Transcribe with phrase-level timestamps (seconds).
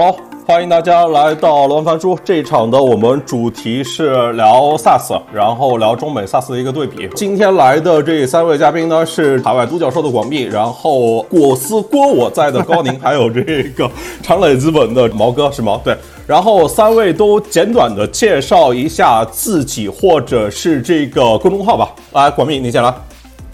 [0.00, 7.08] 好，欢迎大家来到罗盘书这一场的，我们主题是聊 SaaS，然后聊中美 SaaS 的一个对比。
[7.16, 13.90] 今天来的这三位嘉宾呢，是海外独角兽的广密，然后果思郭我在的高宁，还有这个
[14.22, 15.96] 长磊资本的毛哥是毛对。
[16.28, 21.92] 然后三位都简短的介绍一下自己或者是这个公众号吧。
[22.12, 22.94] 来，广密你先来。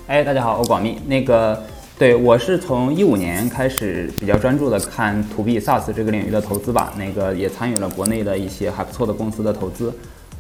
[0.09, 1.59] 哎，大家好，我广密，那个。
[1.97, 9.95] 对，我是从一五年开始比较专注的看 To B SaaS 这个领域的投资吧，那个也参与了国内的一些还不错的公司的投资，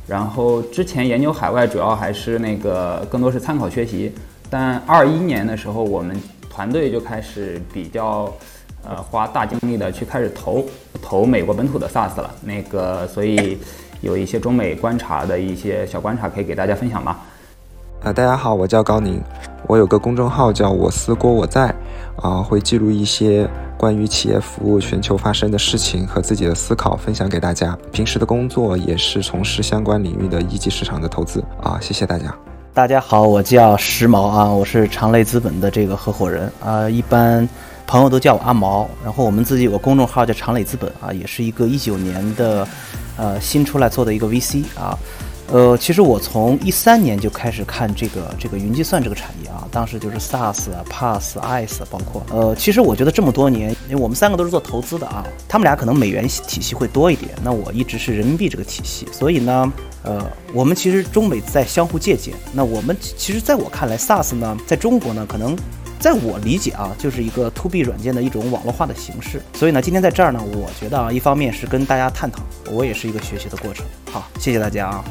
[0.04, 4.12] 然后之前研究海外主要还是那个更多是参考学习，
[4.50, 8.34] 但二一年的时候我们团队就开始比较
[8.84, 10.66] 呃花大精力的去开始投
[11.00, 13.56] 投美国本土的 SaaS 了，那个所以
[14.00, 17.24] 有一些中美观察的一些小观察可以给大家分享吧。
[18.04, 19.18] 啊，大家好，我叫高宁，
[19.66, 21.74] 我有个公众号叫我思郭我在，
[22.16, 27.74] 啊，会记录一些关于企业服务全球发生的事情和自己的思考分享给大家。
[27.90, 32.26] 平时的工作也是从事相关领域的一级市场的投资啊，谢谢大家。
[32.74, 37.48] 大家好，我叫时髦啊，我是长雷资本的这个合伙人啊，一般
[37.86, 38.86] 朋友都叫我阿毛。
[39.02, 42.68] 然后我们自己有个公众号叫长磊资本啊，也是一个一九年的
[43.16, 44.94] 呃新出来做的一个 VC 啊。
[45.52, 59.72] 呃，其实我从一三年就开始看这个这个云计算这个产业啊，当时就是 SaaS、PaaS、IaaS 包括呃，其实我觉得这么多年，因为我们三个都是做投资的啊，他们俩可能美元体系会多一点，那我一直是人民币这个体系，所以呢，
[60.02, 62.34] 呃，我们其实中美在相互借鉴。
[62.52, 65.54] 那我们其实在我看来，SaaS 呢，在中国呢，可能
[66.00, 69.40] 在我理解啊，就是一个 To B 软件的一种网络化的形式。
[69.52, 73.84] 所以呢，今天在这儿呢，我觉得啊，一方面是跟大家探讨，我也是一个学习的过程。
[74.10, 75.04] 好，谢谢大家啊。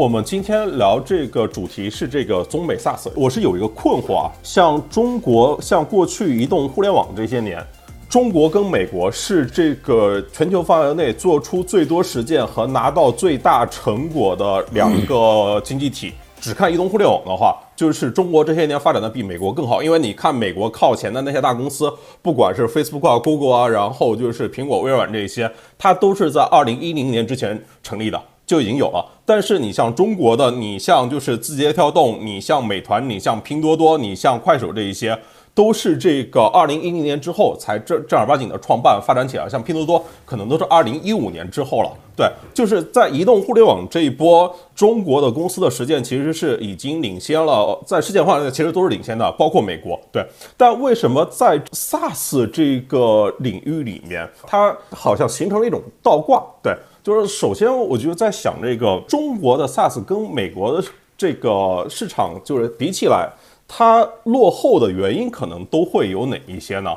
[0.00, 7.62] 我们今天聊这个主题是这个中美 SaaS，我是有一个困惑啊，像中国，像过去移动互联网这些年，
[8.08, 16.14] 中国跟美国是这个全球范围内做出最多实践和拿到最大成果的两个经济体。
[16.40, 21.92] 只看移动互联网的话，就是中国这些年发展的比美国更好，因为你看美国靠前的那些大公司，
[22.22, 28.18] 不管是 Facebook 啊、Google 啊，然后就是苹果、微软这些，它都是在二零一零年之前成立的。
[28.50, 35.16] 就已经有了，但是你像中国的，你像就是字节跳动，你像美团，你像拼多多，你像快手这一些，
[35.54, 39.48] 都是这个二零一零年之后才正正儿八经的创办发展起来。
[39.48, 41.92] 像拼多多可能都是二零一五年之后了。
[42.16, 49.96] 对，就是在移动互联网这一波，中国的公司的实践其实是已经领先了，在世界范围其实都是领先的，包括美国。
[50.10, 56.44] 对，但为什么在 SaaS 这个领域里面，它好像形成了一种倒挂？
[56.60, 56.76] 对。
[57.02, 63.26] 就是首先，我就在想，这个中国的 SaaS 跟美国的这个市场就是比起来，
[63.66, 66.94] 它落后的原因可能都会有哪一些呢？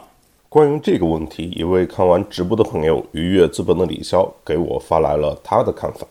[0.50, 6.06] 关于这个问题，一位看完直播的朋友愉悦资本的李潇给我发来了他的看法。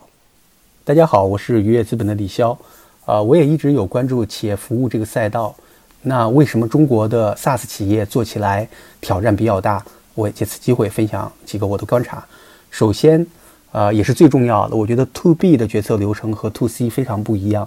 [0.85, 2.57] 大家好，我是愉悦资本的李潇，
[3.05, 5.55] 呃，我也一直有关注企业服务这个赛道。
[6.01, 8.67] 那为什么中国的 SaaS 企业做起来
[9.03, 9.85] 挑战比较大？
[10.15, 12.27] 我借此机会分享几个我的观察。
[12.71, 13.27] 首先。
[13.73, 14.77] 呃，也是最重要的。
[14.77, 17.67] 我觉得 To B 的决策流程和 To C 非常不一样。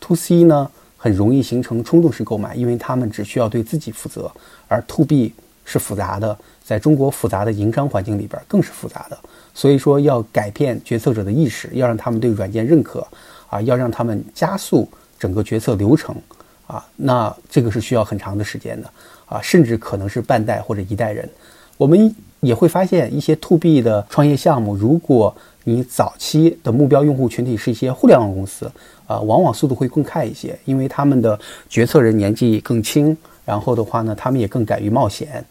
[0.00, 4.30] To C 呢，很容易形成冲动式购买，因为他们只需要对自己负责；
[4.68, 5.32] 而 To B
[5.64, 9.18] 是复杂的，在中国复杂的营商环境里边更是复杂的。
[9.54, 13.06] 所以说，要改变决策者的意识，要让他们对软件认可，
[13.48, 14.86] 啊，要让他们加速
[15.18, 16.14] 整个决策流程，
[16.66, 18.90] 啊，那这个是需要很长的时间的，
[19.24, 21.26] 啊，甚至可能是半代或者一代人。
[21.78, 22.14] 我们。
[22.46, 25.34] 也会发现一些 to B 的创业项目，如果
[25.64, 28.70] 你早期的目标用户群体是一些互联网公司，
[29.06, 35.44] 啊，往往速度会更快一些，因为他们的决策人年纪更轻，然后的话呢，他们也更敢于冒险，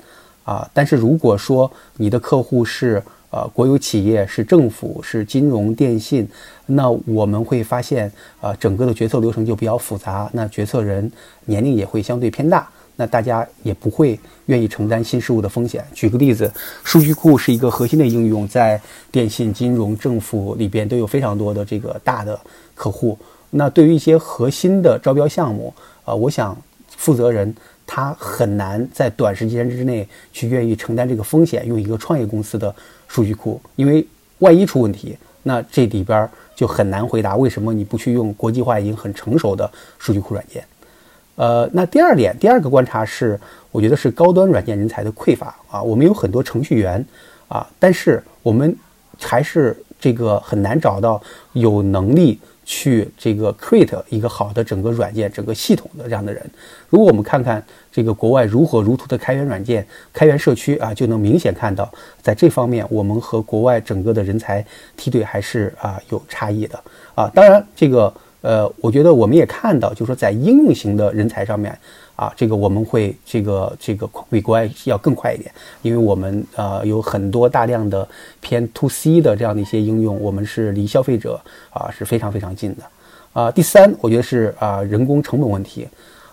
[0.45, 6.25] 啊，但是如果说你的客户是呃国有企业、是政府、是金融、电信，
[6.65, 11.11] 那我们会发现，呃，整个的决策流程就比较复杂，那决策人
[11.43, 12.69] 年龄也会相对偏大。
[12.95, 15.85] 那大家也不会愿意承担新事物的风险。
[15.93, 16.51] 举个例子，
[16.83, 18.79] 数据库是一个核心的应用，在
[19.11, 22.39] 电信、金融、政府里边都有非常多的这个大的
[22.73, 23.17] 客户。
[23.51, 26.57] 那对于一些核心的招标项目，呃，我想
[26.89, 27.53] 负责人
[27.85, 32.73] 他很难在短时间之内去愿意承担这个风险，用一个创业公司的
[33.07, 34.05] 数据库，因为
[34.39, 39.69] 万一出问题，那这里边就很难回答为什么你不去用国际化已经很成熟的
[39.99, 40.63] 数据库软件。
[41.35, 43.39] 呃，那第二点，第二个观察是，
[43.71, 45.81] 我觉得是高端软件人才的匮乏啊。
[45.81, 47.05] 我们有很多程序员
[47.47, 48.75] 啊，但是我们
[49.19, 51.21] 还是这个很难找到
[51.53, 56.41] 有能力去这个 create 一个好的整个软件、整个系统的这样的人。
[56.89, 61.91] 如果我们看看这个国外如火如荼的开源软件、开源社区啊，就能明显看到，
[62.21, 64.65] 在这方面我们和国外整个的人才
[64.95, 66.79] 梯队还是啊有差异的
[67.13, 67.29] 啊。
[67.35, 68.11] 当然，这个
[68.45, 71.75] 呃，我觉得我们也看到，就是说在应用型的人才上面。
[72.15, 75.51] 啊，这个我们会这个这个比国外要更快一点，
[75.81, 78.07] 因为我们呃有很多大量的
[78.39, 81.37] 偏 to C 的这样的一些应用，我们是离消费者
[81.71, 82.83] 啊是非常非常近的。
[83.33, 85.85] 啊，第三，我觉得是啊人工成本问题，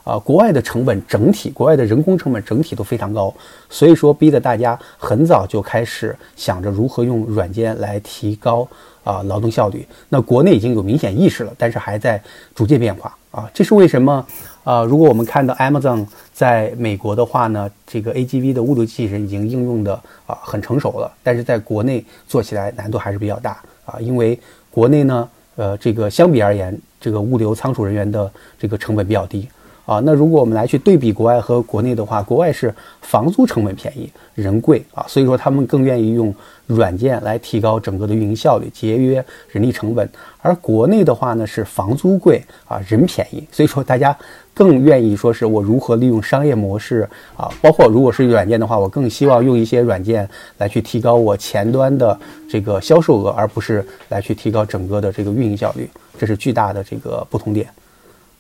[0.05, 3.33] 啊国外的成本整体，国外的人工成本整体都非常高，
[3.71, 8.67] 所以说逼得大家很早就开始想着如何用软件来提高
[9.05, 9.87] 啊劳动效率。
[10.09, 12.23] 那国内已经有明显意识了，但是还在
[12.55, 14.27] 逐渐变化啊，这是为什么？
[14.65, 19.95] 啊，如果我们看到 Amazon 在美国的话呢，这个 AGV 的物流机器人已经应用的
[20.25, 24.39] 啊很成熟了，但是在国内做起来难度还是比较大啊，因为
[24.71, 29.49] 国内呢，呃，这个相比而言，这个物流仓储人员的这个成本比较低。
[29.85, 36.33] 啊，那如果我们来去对比国外和国内的话，国外是房租成本便宜，人贵啊，所以说他们更愿意用
[36.69, 40.09] 软件来提高整个的运营效率，节约人力成本。
[40.41, 44.17] 而国内的话呢，是房租贵啊，人便宜，所以说大家
[44.55, 50.29] 更愿意说是我如何利用商业模式啊，包括如果是软件的话，我更希望用一些软件
[50.59, 52.17] 来去提高我前端的
[52.49, 57.69] 这个销售额，而不是来去提高整个的这个运营效率，这是巨大的这个不同点。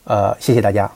[0.04, 0.90] 呃，谢谢大家。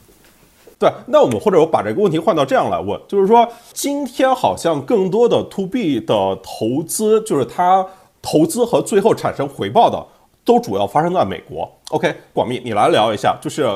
[0.78, 7.86] 对，那我们或者我把这个问题换到这样来问，就是说，今天好像更多的 to B 的投资，就是它
[8.20, 10.06] 投资和最后产生回报的，
[10.44, 11.66] 都主要发生在美国。
[11.88, 13.66] OK，广密，你来聊一下，就是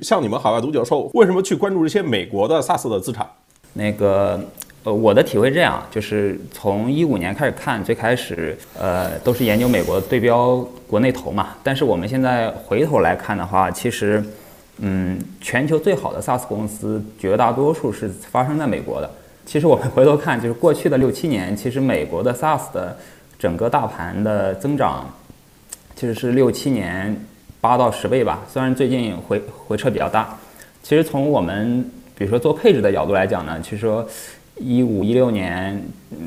[0.00, 3.28] 像你们海外独角兽，为什么去关注这些美国的 SaaS 的资产？
[3.74, 4.40] 那个，
[4.84, 14.24] 呃，我的体会这样，就是从一五年开始看，最开始，呃，都是研究美国对标国内投嘛，但是我们现在回头来看的话，其实。
[14.78, 19.10] 嗯，全球最好的 SaaS 公司绝大多数是发生在美国的。
[19.46, 22.94] 其实我们回头看，就是过去的六七年，其实美国的 SaaS 的
[23.38, 25.08] 整个大盘的增长，
[25.94, 27.16] 其实是六七年
[27.60, 28.42] 八到十倍吧。
[28.52, 30.36] 虽然最近回回撤比较大，
[30.82, 31.82] 其实从我们
[32.14, 34.06] 比如说做配置的角度来讲呢，其实说
[34.56, 35.82] 一五一六年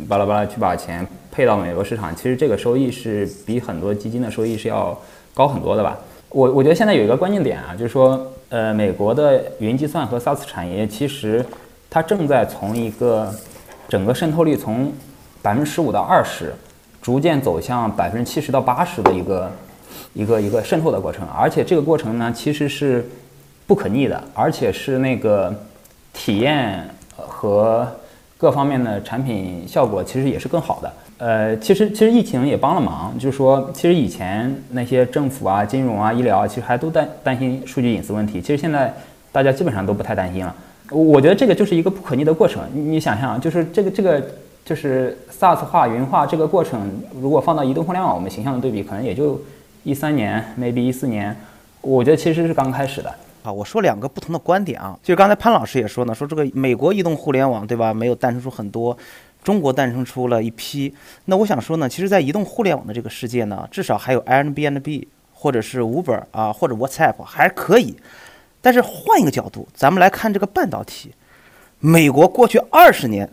[0.07, 4.99] 巴拉巴拉去把钱配到美国市场，其实这个收益是比很多基金的收益是要
[5.35, 5.99] 高很多的吧。
[6.29, 8.25] 我我觉得现在有一个关键点啊，就是说。
[8.49, 11.45] 呃，美国的云计算和 SaaS 产业其实
[11.87, 13.31] 它正在从一个
[13.87, 14.91] 整个渗透率从
[15.41, 16.51] 百分之十五到二十，
[16.99, 19.51] 逐渐走向百分之七十到八十的一个
[20.13, 23.07] 一个一个渗透的过程，而且这个过程呢其实是
[23.67, 25.53] 不可逆的，而且是那个
[26.11, 27.87] 体验和
[28.35, 30.91] 各方面的产品效果其实也是更好的。
[31.19, 38.41] 呃，其实其实疫情也帮了忙，就是说，其实以前那些政府啊、金融啊、医疗啊，其实还都担担心数据隐私问题。
[38.41, 38.93] 其实现在
[39.29, 40.55] 大家基本上都不太担心了。
[40.89, 42.63] 我觉得这个就是一个不可逆的过程。
[42.73, 44.23] 你你想，就是这个这个
[44.63, 46.89] 就是 SaaS 化、云化这个过程，
[47.21, 49.39] 如果放到移动互联网，我们形象的对比，可能也就
[49.83, 51.35] 一三年，maybe 一四年，
[51.81, 53.13] 我觉得其实是刚开始的。
[53.43, 57.93] 啊，我说两个不同的观点啊，就是刚才潘老师也说呢，说这个美国移动互联网，对吧？
[57.93, 58.97] 没有诞生出很多。
[59.43, 60.93] 中国诞生出了一批，
[61.25, 67.95] 那我想说呢，其实，在移动互联网的这个世界呢，至少还有 Airbnb 或者是 Uber 啊，或者 WhatsApp 还可以。
[68.61, 71.11] 但是换一个角度，咱们来看这个半导体，
[71.79, 73.29] 美国过去二十年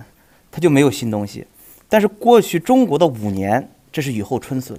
[0.52, 1.46] 它就没有新东西，
[1.88, 4.78] 但是过去中国的五年，这是雨后春笋。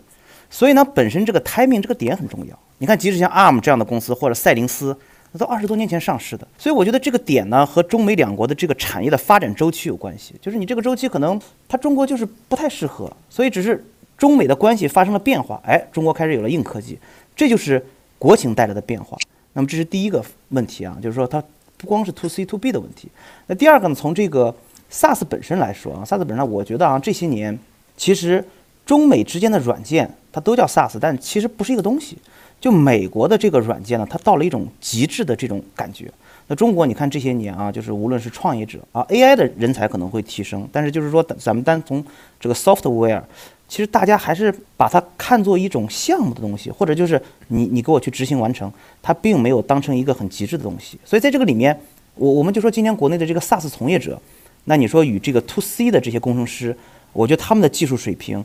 [0.49, 2.57] 所以呢，本身这个 timing 这个点很重要。
[2.77, 4.97] 你看，即使像 ARM 这样的公司或者赛灵思。
[5.37, 10.33] 都二十多年前上市的，所以我觉得这个点呢和中美两国的这个产业的发展周期有关系。
[10.41, 13.85] 就是你这个周期可能它中国就是不太适合，所以只是
[14.17, 16.97] 中美的关系发生了变化，哎，中国开始有了硬科技，
[17.35, 17.85] 这就是
[18.17, 19.17] 国情带来的变化。
[19.53, 21.43] 那么这是第一个问题啊，就是说它
[21.77, 23.09] 不光是 to C to B 的问题。
[23.47, 24.53] 那第二个呢，从这个
[24.91, 27.57] SaaS 本身来说啊，SaaS 本身我觉得啊这些年
[27.95, 28.43] 其实
[28.85, 32.17] 中美之间的软件它都叫 SaaS，但其实不是一个东西。
[32.59, 36.11] 就美国的这个软件呢，它到了一种极致的这种感觉。
[36.47, 42.03] 那中国，你看这些年啊，就是无论是创业者啊，AI 的人才可能会提升，但是就是说，咱们单从
[42.39, 43.21] 这个 software，
[43.67, 48.71] 其实大家还是把它看作一种项目的东西，或者就是你你给我去执行完成，
[49.01, 50.97] 它并没有当成一个很极致的东西。
[51.03, 51.77] 所以在这个里面，
[52.15, 54.19] 我我们就说今天国内的这个 SaaS 从业者，
[54.63, 56.75] 那你说与这个 To C 的这些工程师，
[57.11, 58.43] 我觉得他们的技术水平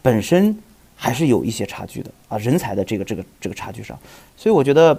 [0.00, 0.58] 本身。
[0.96, 3.98] 还是有一些差距的啊，人才的这个这个这个差距上，
[4.36, 4.96] 所以我觉得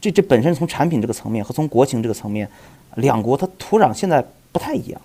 [0.00, 2.48] 这这本身从产品这个层面和从国情这个层面，
[2.96, 5.00] 两国它土壤现在不太一样，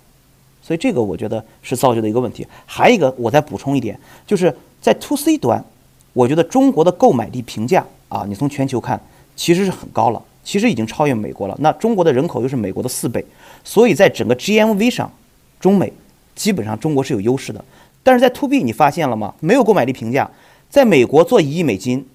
[0.62, 2.46] 所以这个我觉得是造就的一个问题。
[2.66, 5.64] 还有一个，我再补充一点，就是在 to C 端，
[6.12, 9.00] 我觉得中国的购买力评价啊，你从全球看
[9.34, 11.56] 其实是很高了，其实已经超越美国了。
[11.60, 13.24] 那中国的人口又是美国的四倍，
[13.64, 15.12] 所以在整个 GMV 上，
[15.58, 15.92] 中美
[16.36, 17.64] 基本上中国是有优势的。
[18.04, 19.34] 但是在 To B 你发现了吗？
[19.40, 20.30] 没有购买力评价，
[20.68, 22.06] 在美国做一亿美金，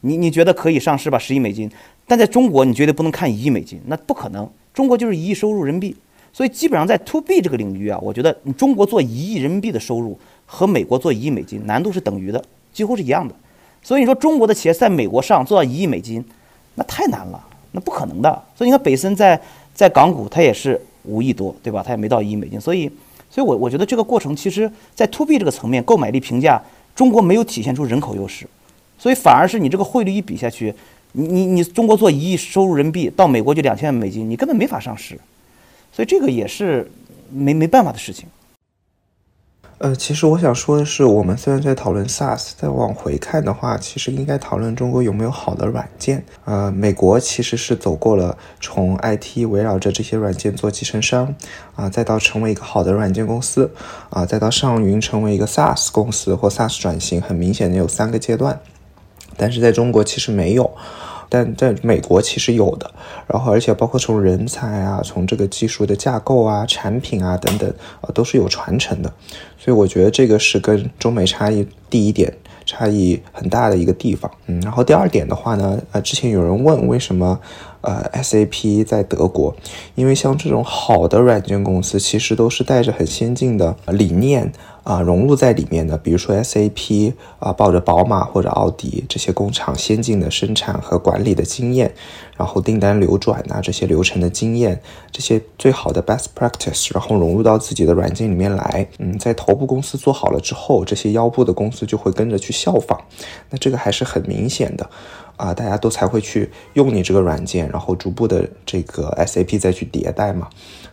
[0.00, 1.18] 你你觉得可以上市吧？
[1.18, 1.70] 十亿美金，
[2.06, 4.48] 但在中国你绝对不能看一亿美金，那不可能。
[4.72, 5.94] 中国就是一亿收入人民币，
[6.32, 12.42] 所以基本上在 To B 这个领域啊，我觉得你中国做一亿人民币的收入和美国做一亿美金难度是等于的，
[12.72, 13.34] 几乎是一样的。
[13.82, 16.24] 所以你说中国的企业在美国上做到一亿美金，
[16.76, 18.42] 那太难了，那不可能的。
[18.56, 19.38] 所以你看北森在
[19.74, 21.82] 在港股，它也是五亿多，对吧？
[21.84, 22.90] 它也没到一亿美金，所以。
[23.30, 26.62] 所以，我我觉得这个过程，其实，在 to B 这个层面，购买力评价，
[26.94, 28.46] 中国没有体现出人口优势，
[28.98, 30.74] 所以反而是你这个汇率一比下去，
[31.12, 35.18] 你你你中国做一亿收入人民币，到美国就两千万美金，你根本没法上市，
[35.92, 36.90] 所以这个也是
[37.30, 38.26] 没没办法的事情。
[39.78, 46.24] 呃，其实我想说的是，我们虽然在讨论 SaaS，再往回看的话，其实应该讨论中国有没有好的软件。
[46.44, 51.32] 呃，美国其实是走过了从 IT 围绕着这些软件做集成商，
[51.76, 53.70] 啊，再到成为一个好的软件公司，
[54.10, 58.58] 啊，再到上云成为一个 SaaS 公司或 SaaS 转型，很明显的有三个阶段。
[59.36, 60.68] 但是在中国其实没有。
[61.28, 62.90] 但在美国其实有的，
[63.26, 67.68] 然后而且包括从人才啊，从这个技术的架构啊、产品啊等等
[68.00, 69.12] 啊，都是有传承的，
[69.58, 72.32] 所以我觉得这个是跟中美差异第一点
[72.64, 74.30] 差异很大的一个地方。
[74.46, 77.38] 嗯，然后第二点的话呢，呃，之前有人问为什么
[77.82, 79.54] 呃 SAP 在德国，
[79.94, 84.52] 因为像这种好的软件公司，其实都是带着很先进的理念。
[84.88, 91.92] 啊，融入在里面的，比如说 SAP 啊，抱着宝马或者奥迪这些工厂先进的生产和管理的经验，
[92.38, 94.80] 然后订单流转呐这些流程的经验，
[95.12, 98.88] 这些最好的 best practice，然后融入到自己的软件里面来。
[98.98, 102.98] 嗯，在头部公司做好了之后，这些腰部的公司就会跟着去效仿，
[103.50, 104.88] 那这个还是很明显的。
[105.38, 110.46] 啊，大家都才会去用你这个软件，然后逐步的这个 SAP 再去迭代嘛。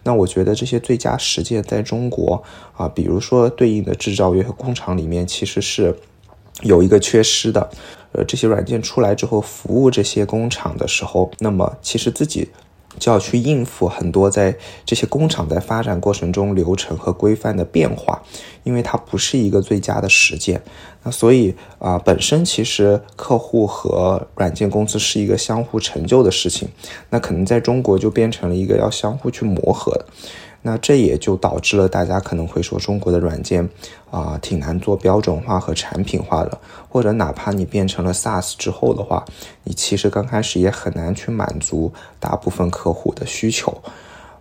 [0.04, 2.42] 那我觉得这些最佳实践在中国
[2.78, 5.94] 啊，比如说对应的制造业和工厂里面，其实是
[6.62, 7.70] 有一个缺失的。
[8.14, 12.48] 呃，这些软件出来之后，服务这些工厂的时候，那么其实自己。
[13.00, 18.22] 就要去应付很多在这些工厂在发展过程中流程和规范的变化，
[18.64, 20.62] 因为它不是一个最佳的实践。
[21.04, 26.68] 那所以啊，本身其实客户和软件公司是一个相互成就的事情，
[27.10, 30.06] 那可能在中国就变成了一个要相互去磨合的。
[30.68, 33.70] 那这也就导致了大家可能会说中国的软件
[34.10, 36.58] 啊挺难做标准化和产品化的，
[36.90, 39.24] 或者哪怕你变成了 SaaS 之后的话，
[39.64, 43.80] 你其实刚开始也很难去满足大部分客户的需求。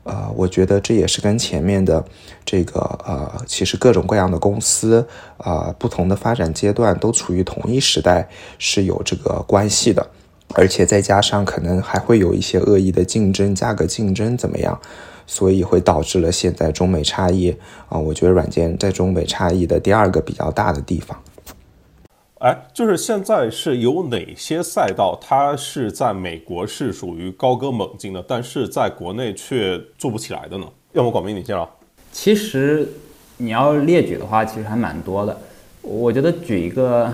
[0.05, 2.03] 呃，我觉得这也是跟前面的
[2.43, 8.27] 这个呃，其实各种各样的公司啊，不同的发展阶段都处于同一时代
[8.59, 10.07] 是有这个关系的，
[10.55, 14.81] 而且再加上可能还会有一些恶意的竞争、价格竞争怎么样？
[15.27, 17.55] 所以会导致了现在中美差异
[17.89, 21.19] 啊，我觉得软件在中美差异的第二个比较大的地方。
[22.41, 30.67] 哎，就是现在是有哪些赛道，它是在美国是属于高歌猛进的，但是在国内却做不起来的呢？
[30.93, 31.67] 要么广明你先啊。
[32.13, 32.87] 其实
[33.39, 35.35] 你要列举的话，其实还蛮多的。
[35.81, 37.11] 我觉得举一个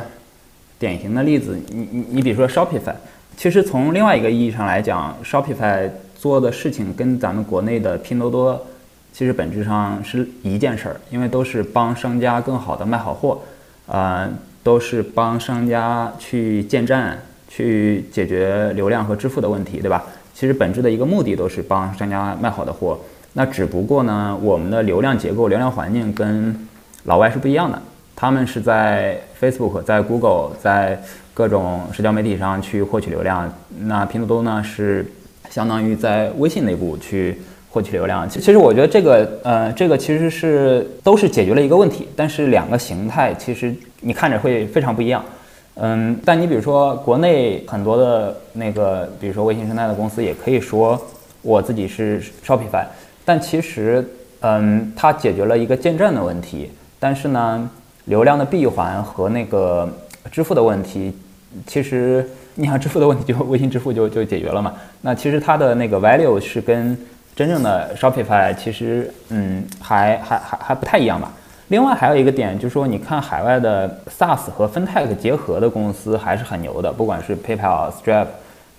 [0.79, 2.95] 典型的例子，你你你比如说 Shopify，
[3.37, 5.89] 其实从另外一个意义上来讲，Shopify。
[6.21, 8.67] 做的事情跟咱们国内的拼多多
[9.11, 13.41] 其实本质上是一件事儿，因为都是帮商家更好的卖好货，
[13.87, 14.29] 呃，
[14.63, 20.05] 都是帮商家去建站、去解决流量和支付的问题，对吧？
[20.35, 22.99] 其实本质的一个目的都是帮商家卖好的货。
[23.33, 26.55] 那只不过呢，我们的流量结构、流量环境跟
[27.05, 27.81] 老外是不一样的，
[28.15, 35.11] 他们是在 Facebook、在 Google、在各种社交媒体上去获取流量，那拼多多呢是。
[35.51, 37.37] 相当于在微信内部去
[37.69, 45.25] 获取流量，其其实我觉得这个呃，这个其实是都是解决了一个问题，但是两个形态其实你看着会非常不一样。
[45.75, 51.01] 嗯，但你比如说国内很多的那个，比如说微信生态的公司也可以说
[51.43, 52.85] 我自己是 Shopify，
[53.25, 54.05] 但其实
[54.41, 57.71] 嗯，它解决了一个建站的问题，但是呢，
[58.07, 59.89] 流量的闭环和那个
[60.31, 61.13] 支付的问题，
[61.67, 62.29] 其实。
[62.57, 64.75] 你想支付的问题，就微信支付就就解决了嘛？
[65.03, 66.97] 那其实它的那个 value 是跟
[67.35, 71.33] 真正的 Shopify 其实嗯还还还还不太一样吧。
[71.69, 73.89] 另外还有一个点就是说，你看海外的
[74.19, 78.27] SaaS 和 FinTech 结合的公司还是很牛的，不管是 PayPal、Stripe，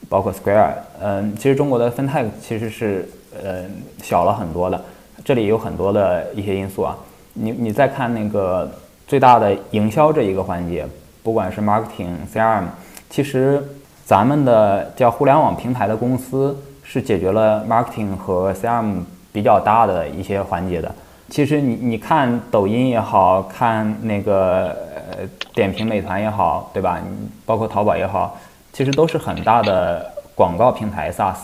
[0.10, 3.08] 包括 Square，嗯，其实中国的 FinTech 其实是
[3.42, 3.64] 呃
[4.04, 4.80] 小了很多的。
[5.24, 6.98] 这里有很多的一些因素啊。
[7.34, 8.70] 你你再看那个
[9.08, 10.86] 最大的营销这一个环节。
[11.24, 12.64] 不管是 marketing、CRM，
[13.12, 13.62] 其实
[14.06, 19.02] 咱们的叫互联网平台的公司是解决了 marketing 和 CRM
[19.34, 20.90] 比较大的一些环节的。
[21.30, 24.68] 其实你你看抖音也好看那个
[25.12, 27.00] 呃点评美团也好，对吧？
[27.46, 28.38] 包括淘宝也好，
[28.72, 31.36] 其实都是很大的广告平台 SaaS。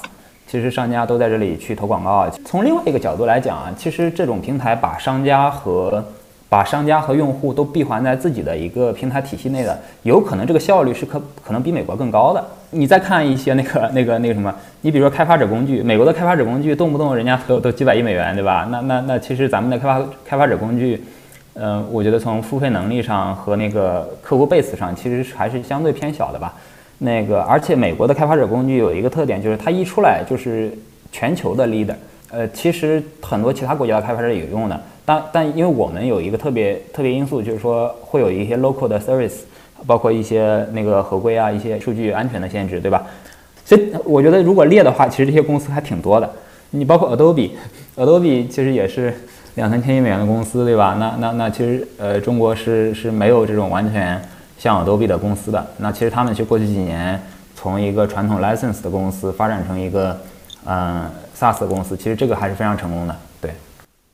[0.47, 2.29] 其实商家都在这里去投广告。
[2.45, 6.01] 从另外一个角度来讲啊，其实这种平台把商家和
[6.49, 12.43] 把商家和用户都闭环在自己的一个平台体系内的，有可能这个效率是可可能比美国更高的。
[12.71, 18.67] 你再看一些那个那个那个什么，你比如说开发者工具，美国的开发者工具动不动人家都都几百亿美元，对吧？
[18.71, 21.01] 那那那其实咱们的开发开发者工具，
[21.53, 26.53] 嗯，我觉得从付费能力上和那个客户 base 上，其实还是相对偏小的吧。
[26.99, 30.71] 那个，而且美国的开发者工具有一个特点，就是它一出来就是
[31.11, 31.93] 全球的 leader。
[32.31, 39.37] 呃，其实很多其他国家的开发者也用的，但但因为我们有一个特别特别因素，就是说会有一些 local 的 service，
[39.85, 43.07] 包括一些那个合规啊，一些数据安全的限制，对吧？
[43.63, 46.29] 所以我觉得如果列的话，其实这些公司还挺多的。
[46.71, 49.13] 你包括 Adobe，Adobe 其实也是
[49.55, 50.97] 两三千亿美元的公司，对吧？
[50.99, 54.21] 那那那其实呃，中国是是没有这种完全。
[54.59, 57.21] 像 Adobe 的公司的，那其实他们去过去几年
[57.53, 60.19] 从一个传统 license 的公司发展成一个
[60.65, 61.05] 嗯
[61.39, 63.15] SaaS 的公司，其实这个还是非常成功的。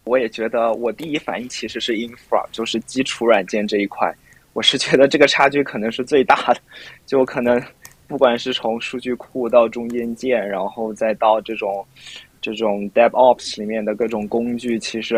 [0.04, 4.14] 我也觉得我第一反应其实是 infra，就是基础软件这一块，
[4.54, 6.62] 我是觉得这个差距可能是最大的，
[7.06, 7.62] 就可能
[8.08, 11.86] 不管是从数据库到中间件，然后再到这种
[12.42, 15.16] 这种 DevOps 里面的各种工具，其实。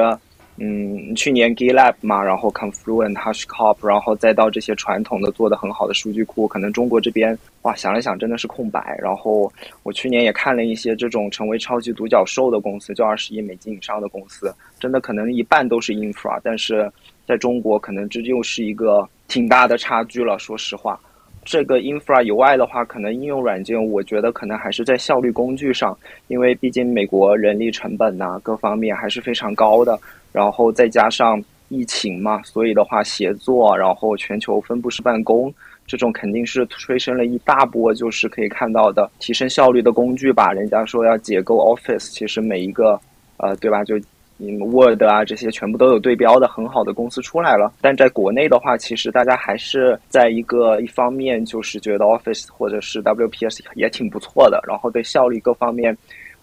[0.58, 8.98] 嗯，去年 GitLab 嘛，然后 Confluent、Hashcorp，然后再到这些传统的做的很好的数据库，可能中国这边哇，想了想真的是空白。
[9.02, 9.52] 然后
[9.84, 16.90] 我去年也看了一些这种成为超级独角兽的公司，就二十亿美金以上的公司，真的可能一半都是 infra，但是
[17.28, 20.40] 在中国可能这又是一个挺大的差距了。
[20.40, 20.98] 说实话，
[21.46, 25.96] 这个 infra 以外的话，可能应用软件，我觉得可能还是在效率工具上，
[26.28, 29.98] 因为毕竟美国人力成本呐，各方面还是非常高的。
[30.34, 35.54] 然后再加上疫情嘛，所以的话协作，然后全球分布式办公，
[35.86, 40.52] 这种肯定是催生了一大波，就是可以看到的提升效率的工具吧。
[40.52, 43.00] 人家说要解构 Office，其实每一个，
[43.38, 43.84] 呃，对吧？
[43.84, 43.96] 就
[44.38, 47.72] 嗯 Word 啊这些全部都有对标的很好的公司出来了。
[47.82, 55.98] 但在国内的话，其实大家还是在一个一方面就是觉得 Office 或者是 WPS 也挺不错的，然后对效率各方面，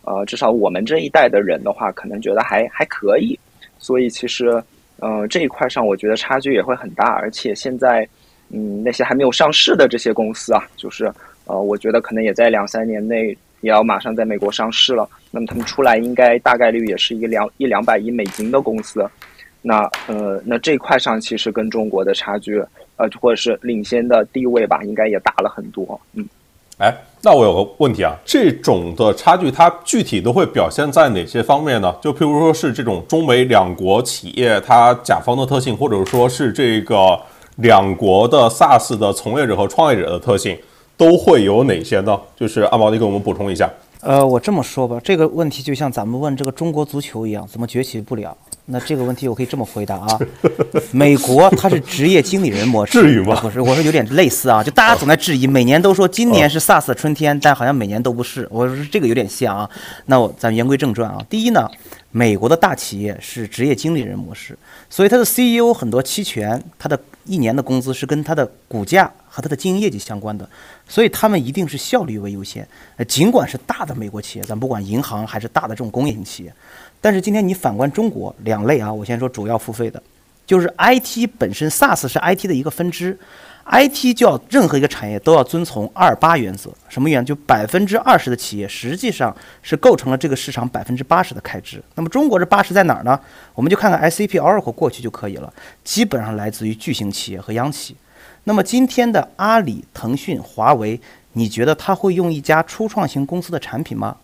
[0.05, 3.39] 呃，至少我们这一代的人的话，可能觉得还还可以。
[3.79, 4.63] 所以其实，
[5.01, 8.09] 呃，这一块上我觉得差距也会很大，而且现在，
[8.49, 11.13] 嗯，那些还没有上市的这些公司啊，就是，
[11.47, 15.09] 呃，我觉得可能也在两三年内也要马上在美国上市了。
[15.31, 19.03] 那么他们出来应该大概率也是一两一两百亿美金的公司。
[19.63, 22.63] 那，呃，那这块上其实跟中国的差距，
[22.97, 25.99] 呃，或者是领先的地位吧，应该也大了很多。
[26.13, 26.29] 嗯。
[26.79, 31.95] 哎，那我有个问题啊，这种的差距它具体都会表现在哪些方面呢？
[32.03, 37.17] 就譬如说是这种中美两国企业它甲方的特性，或者说是这个
[37.57, 40.59] 两国的 SaaS 的从业者和创业者的特性，
[41.03, 42.17] 都会有哪些呢？
[42.37, 43.69] 就是阿毛，你给我们补充一下。
[44.03, 48.37] 呃，我这么说吧，这个问题就像咱们问这个中国足球一样，怎么崛起不了？
[48.67, 50.19] 那这个问题我可以这么回答啊，
[50.93, 53.37] 美国它是职业经理人模式，至于吗？
[53.41, 58.47] 不是，我说有点类似啊，就大家总在质疑，每年都说今年是 SaaS 的春天，但好像每年都不是。
[58.49, 59.69] 我说这个有点像啊。
[60.07, 61.69] 那我咱言归正传啊，第一呢，
[62.13, 64.57] 美国的大企业是职业经理人模式，
[64.93, 69.11] 所以它的 CEO 很多期权，它的一年的工资是跟它的股价。
[69.35, 70.47] 和它的经营业绩相关的，
[70.87, 72.69] 所以他们一定是效率为优先。
[72.99, 76.55] 呃，尽管是大的美国企业，咱不管银行还是大的这种工业型企业，
[77.01, 80.03] 但是今天你反观中国两类啊，我先说主要付费的，
[80.45, 83.19] 就是 IT 本身，SaaS 是 IT 的一个分支
[83.71, 87.35] ，IT 就要任何一个产业都要遵从二八原则，什么原则？
[87.35, 91.83] 就百分之二十的企业实际上是构成了这个市场百分之八十的开支。
[91.95, 93.19] 那么中国这八十在哪儿呢？
[93.55, 95.53] 我们就看看 SAP、Oracle 过去就可以了，
[95.85, 97.97] 基本上来自于巨型企业和央企。
[98.45, 101.01] 那么今天的阿里、腾讯、华为，
[101.35, 104.17] 你觉得他会用一家初创型公司的产品吗？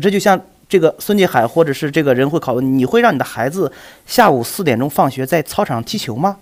[0.00, 3.72] 这就像这个孙继海或者是这个人会考问，你会让你的孩子
[4.06, 6.36] 下午四点钟放学在操场上踢球吗？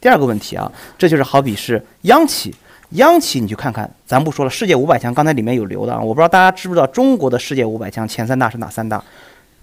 [0.00, 2.54] 第二个问题啊，这就是好比是央企，
[2.90, 9.02] 央企你去看看，咱不说了，世界五百强刚才里面有留的啊，我不知道大家知不知道中国的世界五百强前三大是哪三大？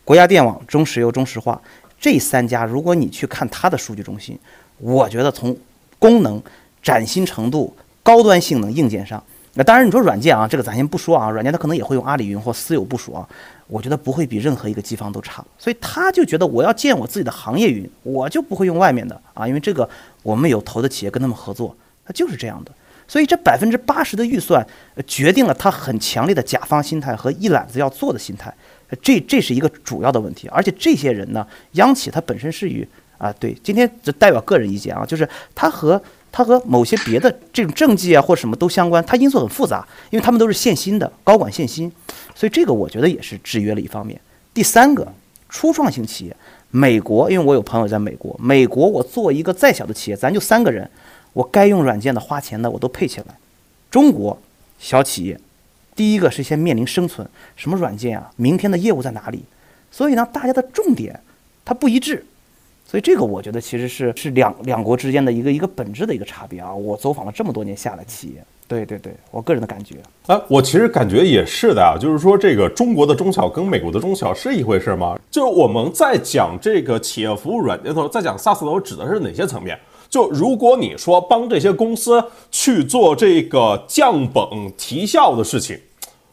[0.04, 1.60] 国家电网、中石油、中石化
[2.00, 4.38] 这三家，如果你去看它的数据中心，
[4.78, 5.58] 我觉得从
[6.00, 6.42] 功能。
[6.80, 9.22] 崭新程度、高端性能、硬件上，
[9.56, 13.28] 那当然你说软件啊，这个咱先不说啊，软件它可能也会用阿里云或私有部署啊，
[13.68, 19.88] 我觉得不会比任何一个机房都差，所以他就觉得我要建我自己的行业云，我就不会用外面的啊，因为这个
[20.24, 21.76] 我们有投的企业跟他们合作，
[22.06, 22.72] 他就是这样的。
[23.10, 24.66] 所以这百分之八十的预算，
[25.06, 28.54] 决定了他很强烈的甲方心态和一揽子要做的心态，
[29.02, 30.48] 这这是一个主要的问题。
[30.50, 32.86] 而且这些人呢，央企它本身是与
[33.18, 36.02] 啊，对，今天只代表个人意见啊，就是他和
[36.38, 41.92] 它和某些别的这种政绩啊或什么都相关，它因素很复杂，因为他们都是限薪的高管限薪，
[42.36, 44.22] 所以这个我觉得也是制约了一方面。
[44.54, 45.12] 第三个，
[45.50, 46.38] 初创型企业，
[46.70, 50.88] 美国，因为我有朋友在美国，美国我做一个再小的企业，咱就三个人。
[51.34, 53.26] 我该用软件的、花钱的，我都配起来。
[53.90, 54.40] 中国
[54.78, 55.40] 小企业，
[55.96, 58.30] 第一个是先面临生存，什么软件啊？
[58.36, 59.44] 明天的业务在哪里？
[59.90, 61.20] 所以呢，大家的重点
[61.66, 62.24] 它不一致，
[62.90, 66.74] 所以这个我觉得其实是是两两国之间的一个一个本质的一个差别啊。
[66.74, 69.98] 我走访了这么多年下来，企业，对对对，我个人的感觉，
[70.28, 75.20] 哎，我其实感觉也是的啊，就是说这个中国的中小跟美国的中小是一回事吗？
[75.30, 79.78] 就是我们在讲这个企业服务软件的时候，在讲 SaaS 的时候，指的是哪些层面？
[80.10, 84.44] 就如果你说帮这些公司去做这个降本
[84.78, 85.78] 提效的事情，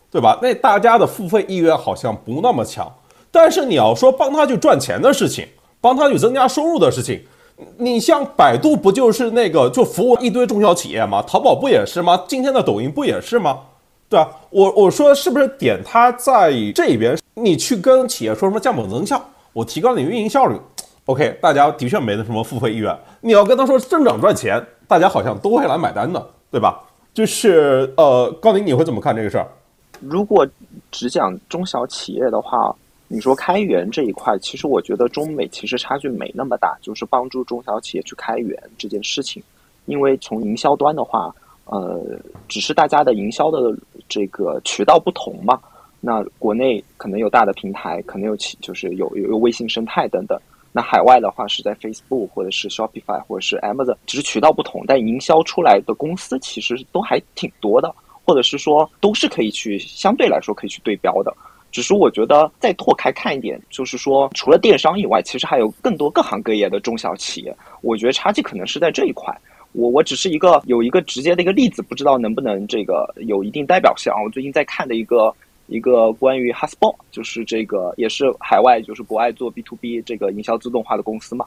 [0.09, 0.39] 对吧？
[0.41, 2.89] 那大家的付费意愿好像不那么强。
[3.33, 5.45] 但是你要说帮他去赚钱的事情，
[5.85, 7.21] 帮他去增加收入的事情，
[7.77, 11.23] 你像百度不就是那个就服务一堆中小企业吗？
[11.27, 12.25] 淘宝不也是吗？
[12.27, 13.61] 今天的抖音不也是吗？
[14.09, 14.31] 对吧？
[14.49, 20.59] 我我说是不是点他在这边，你去跟企业说什么降本增效，我提高你运营效率
[21.05, 22.97] ？OK，大家的确没那什么付费意愿。
[23.21, 26.81] 你要跟他说增长赚钱，大家好像都会来买单的，对吧？
[27.13, 29.47] 就是呃，高宁，你会怎么看这个事儿？
[30.01, 30.47] 如果
[30.91, 32.75] 只讲中小企业的话，
[33.07, 39.43] 你说开源这一块，其实我觉得中美其实差距没那么大，就是帮助中小企业去开源这件事情。
[39.87, 41.35] 因为从营销端的话，
[41.67, 42.03] 呃，
[42.49, 43.77] 只是大家的营销的
[44.09, 45.61] 这个渠道不同嘛。
[46.01, 50.41] 那国内可能有大的平台，可能有其就是有有有微信生态等等。
[50.73, 61.35] 那海外的话是在 Facebook 或者是 Shopify 或者是 Amazon，只是渠道不同，但营销出来的公司其实都还挺多的，或者是说都是可以去相对来说可以去对标的。
[61.75, 67.55] 只是我觉得再拓开看一点，就是说除了电商以外，其实还有更多各行各业的中小企业。
[67.83, 69.37] 我觉得差距可能是在这一块。
[69.73, 74.23] 我我只是一个有一个直接的一个例子，不知道能不能这个有一定代表性啊？
[74.23, 75.35] 我最近在看的一个。
[75.67, 81.47] 一个关于 Hasbro，就是这个也是海外，就是国外做 B to B 这个营销自动化的公司嘛。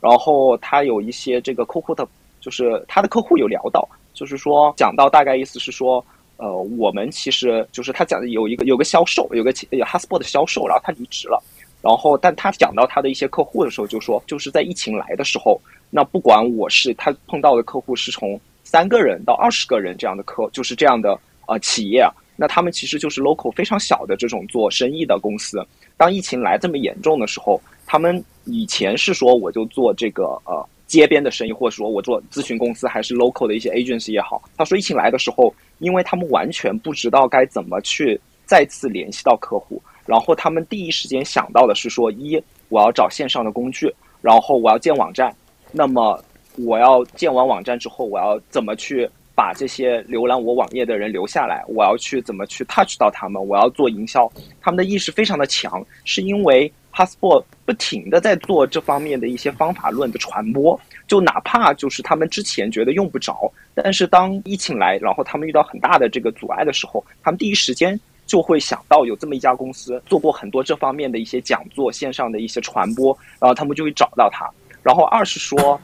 [0.00, 2.06] 然后他有一些这个客户的，
[2.40, 3.84] 就是他的客户有聊到，
[4.14, 5.98] 就是说讲到大概意思是说，
[6.36, 11.42] 呃，我们其实就是他讲的有一个有个销售，有个有 Hasbro 的销售，然后他离职了。
[11.82, 22.04] 然后但他讲到他的一些客户的时候，就说就是在疫情来的时候，那不管我是他碰到的客户是从三个人到二十个人这样的客，就是这样的呃企业。
[22.38, 25.64] 那他们其实就是 local 非常小的这种做生意的公司。
[25.96, 34.42] 当疫情来这么严重的时候，他们以前是说我就做这个呃街边的生意，或者说我做咨询公司，还是 local 的一些 agency 也好。
[34.56, 45.34] 他说疫情来的时候，因为他们完全不知道该怎么去再次联系到客户，然后他们第一时间想到的是说：一，我要找线上的工具，然后我要建网站。
[45.72, 46.22] 那么
[46.58, 49.08] 我要建完网站之后，我要怎么去？
[49.36, 53.46] 把这些浏览我网页的人留下来，我要去怎么去 touch 到他们？
[53.46, 54.26] 我要做营销，
[54.62, 60.80] 他们的意识非常的强，是因为 Passport 不停的在做这方面的一些方法论的传播。
[61.06, 74.50] 就哪怕就是他们之前觉得用不着，但是当疫情来，然后他们遇到很大的这个阻碍的时候，他们第一时间就会想到有这么一家公司做过很多这方面的一些讲座、线上的一些传播，然后他们就会找到他。
[74.82, 75.78] 然后二是说，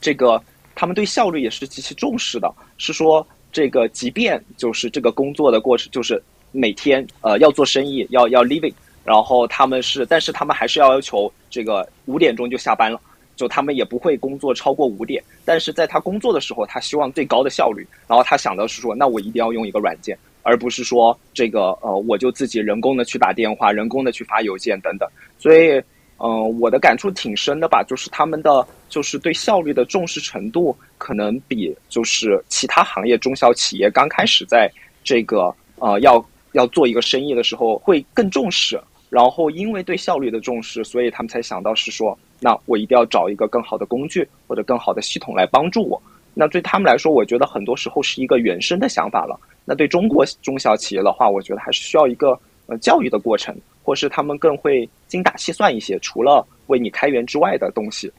[0.00, 0.42] 这个。
[0.76, 8.74] 他们对效率也是极其重视的，是说这个，即便就是这个工作的过程，就是每天呃要做生意，要要 living，
[9.04, 13.00] 然后他们是，但是他们还是要要求这个五点钟就下班了，
[13.36, 15.22] 就他们也不会工作超过五点。
[15.44, 25.82] 但是在他工作的时候，他希望最高的效率，然后他想的是说，那我一定要用一个软件，而不是说这个呃我就自己人工的去打电话，人工的去发邮件等等，所以。
[26.16, 34.70] 嗯，我的感触挺深的吧，就是他们的就是对效率的重视程度，可能比就是其他行业中小企业刚开始在
[35.02, 38.80] 这个呃要要做一个生意的时候会更重视。
[39.10, 46.00] 然后因为对效率的重视，所以他们才想到是说，那我一定要找一个更好的工具或者更好的系统来帮助我。
[46.34, 49.38] 那对他们来说，我觉得很多时候是一个原生的想法了。
[49.64, 53.54] 那对中国中小企业的话，我觉得还是需要一个呃教育的过程。
[53.86, 58.10] 或是他们更会精打细算一些，除了为你开源之外的东西。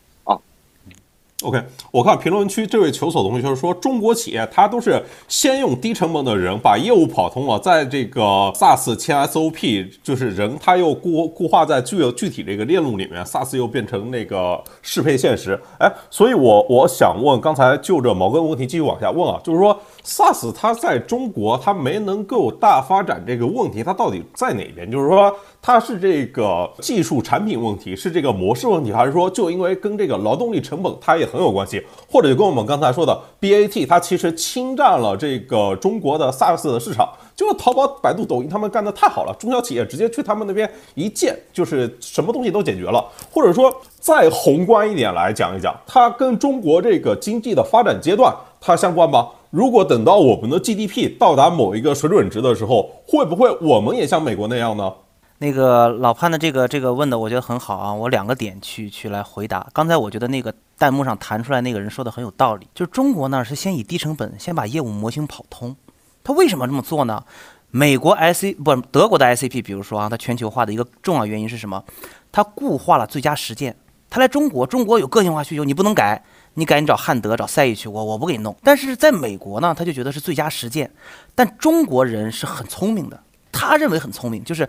[1.46, 8.22] OK，我看评论区这位求索同学说，中国企业它都是先用低成本的人把业务跑通了，在这个
[8.56, 15.60] SaaS 签 SOP，就是人他又固固化在具有具体这个链路里面，SaaS 又变成那个适配现实。
[15.80, 24.90] 哎，所以我我想问，刚才就着毛哥的问题继续往下问啊，就是说 SaaS 它在中国它没能够大发展这个问题，它到底在哪边？
[24.90, 25.32] 就是说
[25.66, 43.04] 它是这个技术产品问题，是这个模式问题，还是说就因为跟这个劳动力成本它也很有关系，或者就跟我们刚才说的 BAT，它其实侵占了这个中国的 SaaS 的市场，就是淘宝、百度、抖音他们干的太好了，中小企业直接去他们那边一建，就是什么东西都解决了。
[43.32, 49.30] 或者说再宏观一点来讲一讲，它跟中国这个经济的发展阶段它相关吗？
[49.50, 54.94] 如果等到我们的 GDP 到达某一个水准值的时候，会不会我们也像美国那样呢？
[55.38, 57.94] 那个老潘的这个这个问的，我觉得很好啊。
[57.94, 59.68] 我两个点去去来回答。
[59.74, 65.76] 刚才我觉得那个弹幕上弹出来那个人说的很有道理，就是中国呢是先以低成本先把业务模型跑通。
[66.24, 67.22] 他为什么这么做呢？
[67.70, 71.84] 美国 IC 不德国的 ICP，比如说啊，它全球化的一个重要原因是什么？
[72.32, 73.76] 它固化了最佳实践。
[74.10, 78.56] 他来中国，中国有个性化需求，你不能改，你改你找汉德找赛义去，我我不给你弄。
[78.64, 80.90] 但是在美国呢，他就觉得是最佳实践。
[81.36, 83.22] 但中国人是很聪明的，
[83.52, 84.66] 他认为很聪明，就是。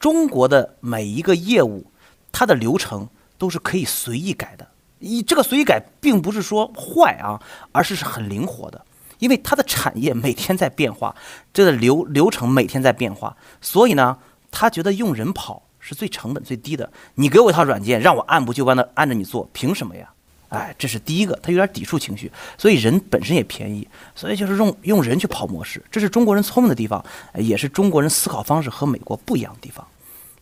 [0.00, 1.92] 中国的每一个业务，
[2.32, 4.66] 它的流程都是可以随意改的。
[4.98, 7.38] 一这个随意改，并不是说坏啊，
[7.70, 8.84] 而是是很灵活的，
[9.18, 11.14] 因为它的产业每天在变化，
[11.52, 14.16] 这个流流程每天在变化，所以呢，
[14.50, 16.90] 他觉得用人跑是最成本最低的。
[17.16, 20.12] 你给我一套软件，让我按部就班的按着你做，凭什么呀？
[20.50, 29.86] 哎，这是第一个，他有点抵触情绪，所以人本身也便宜，所以就是用用人去跑模式，这是中国人聪明的地方，也是中国人思考方式和美国不一样的地方。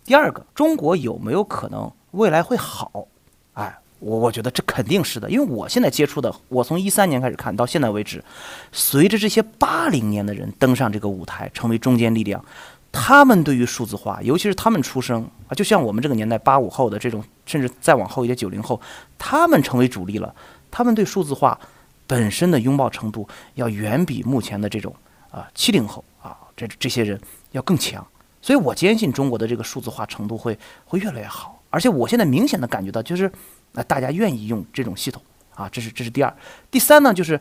[0.04, 3.06] 第二个，中国有没有可能未来会好？
[3.52, 8.24] 哎，我我觉得这肯定是的，因为我现在接触的，我从一三年开始看到现在为止，
[8.72, 12.42] 随着这些八零年的人登上这个舞台，成为中坚力量。
[12.90, 18.80] 他们对于数字化，尤其是他们出生啊，就像我们这个年代八五后的这种，甚至再往后一些九零后，
[19.18, 20.34] 他们成为主力了。
[20.70, 21.58] 他们对数字化
[22.06, 24.94] 本身的拥抱程度，要远比目前的这种
[25.30, 27.20] 啊七零后啊这这些人
[27.52, 28.04] 要更强。
[28.40, 31.62] 所以我坚信中国的这个数字化程度会会越来越好。
[31.70, 33.30] 而且我现在明显的感觉到，就是
[33.74, 35.22] 啊大家愿意用这种系统
[35.54, 36.34] 啊，这是这是第二。
[36.70, 37.38] 第三呢，就是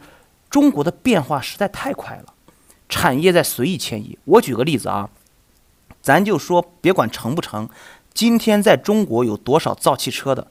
[0.49, 2.33] 中国的变化实在太快了，
[2.89, 4.17] 产业在随意迁移。
[4.25, 5.09] 我举个例子啊。
[6.07, 7.67] 咱就说，别管成不成，
[8.13, 10.47] 今天在中国有多少造汽车的？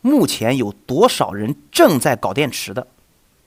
[0.00, 2.86] 目前有多少人正在搞电池的？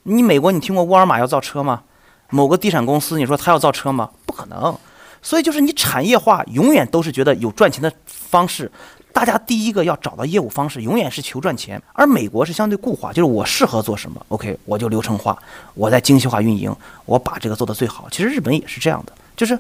[0.04, 1.82] 你美国，你听过沃尔玛要造车吗？
[2.30, 4.12] 某个地产公司，你说他要造车吗？
[4.28, 4.78] 不可能。
[5.24, 8.72] 所以就是你产业化永远都是觉得有赚钱的方式，
[9.12, 11.82] 大家第一个要找到业务方式，永远是求赚钱。
[11.94, 15.36] 而美国是相对固化，就是我适合做什么，OK，我就流程化，
[15.74, 16.72] 我在精细化运营，
[17.06, 18.08] 我把这个做得最好。
[18.12, 19.58] 其实日本也是这样的，就是。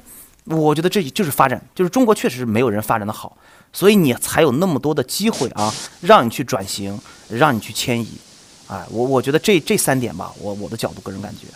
[0.49, 3.35] 我觉得这就是发展，就是中国确实是没有人发展的好，
[3.73, 6.97] 所以你才有那么多的机会啊，让你去转型，
[7.29, 8.07] 让你去迁移，
[8.67, 11.47] 哎，我我觉得这这三点吧，我我的角度个人感觉，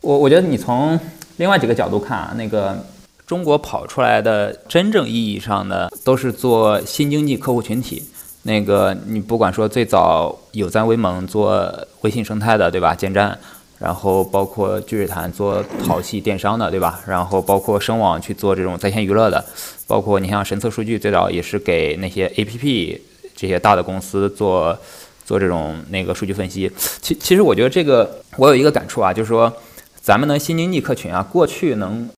[0.00, 0.98] 我我觉得你从
[1.36, 2.84] 另外几个角度看啊，那个
[3.26, 8.02] 中国跑出来的真正意义上的都是做新经济客户群体，
[8.42, 12.94] 那个你不管说最早有赞微盟做微信生态的，对吧？
[12.94, 13.38] 建站。
[13.82, 17.00] 然后包括聚水潭做淘系电商的，对吧？
[17.04, 19.44] 然后包括声网去做这种在线娱乐的，
[19.88, 23.00] 包括你像神策数据最早也是给那些 APP
[23.34, 24.78] 这些大的公司做
[25.24, 26.70] 做这种那个数据分析。
[27.00, 29.52] 其其实我觉得这个我有一个感触啊，就是说
[30.00, 32.08] 咱们的新经济客群啊，过去能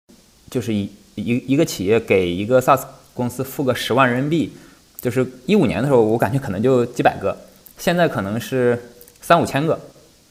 [0.51, 0.83] 就是一
[1.15, 2.83] 一一个企业给一个 SaaS
[3.15, 4.53] 公司付个十万人民币，
[5.01, 7.35] 就是一五年的时候，我感觉可能就几百个，
[7.79, 8.91] 现在可能是
[9.23, 9.81] 三五千个。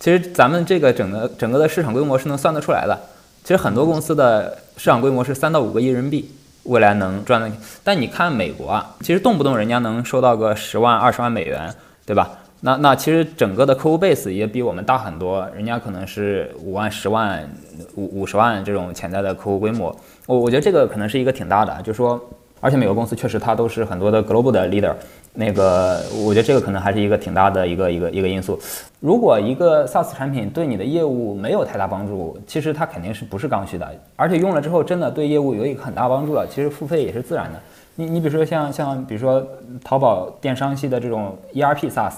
[0.03, 2.99] 其实咱们这个整个整个的市场规模是能算得出来的。
[3.41, 6.29] 其实很多公司的市场规模是三到五个亿人民币，
[6.63, 7.49] 未来能赚的。
[7.85, 11.73] 但你看美国啊，其实动不动人家能收到个十万、二十万美元，
[12.05, 12.31] 对吧？
[12.59, 17.49] 那那其实整个的客户 base 也比我们大很多，人家可能是五万、十万、
[17.95, 19.97] 五五十万这种潜在的客户规模。
[20.25, 22.21] 我我觉得这个可能是一个挺大的，就是说，
[22.59, 24.93] 而且美国公司确实它都是很多的 global 的 leader。
[25.35, 28.59] 那个，我觉得这个可能还是一个挺大的一个一个一个因素。
[28.99, 33.91] 如果一个 SaaS 产品对你的业务没有太大帮助，其实它肯定是不是刚需的。
[34.15, 37.59] 而且用了之后真的对业务有一个很大帮助了，其实付费也是自然的。
[37.95, 39.43] 你你比如说像像比如说
[39.83, 42.13] 淘宝电商系的这种 ERP SaaS，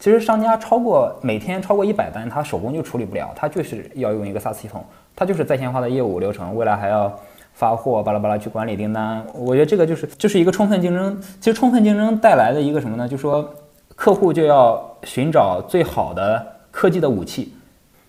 [0.00, 7.16] 其实商家超过每天超过一百单，他手工就处理不了，他就是要用一个 SaaS 系统，它就是在线化的业务流程，未来还要。
[7.56, 11.18] 发货巴拉巴拉去管理订单，我觉得这个就是就是一个充分竞争。
[11.40, 13.08] 其实充分竞争带来的一个什么呢？
[13.08, 13.50] 就说
[13.94, 17.54] 客户就要寻找最好的科技的武器。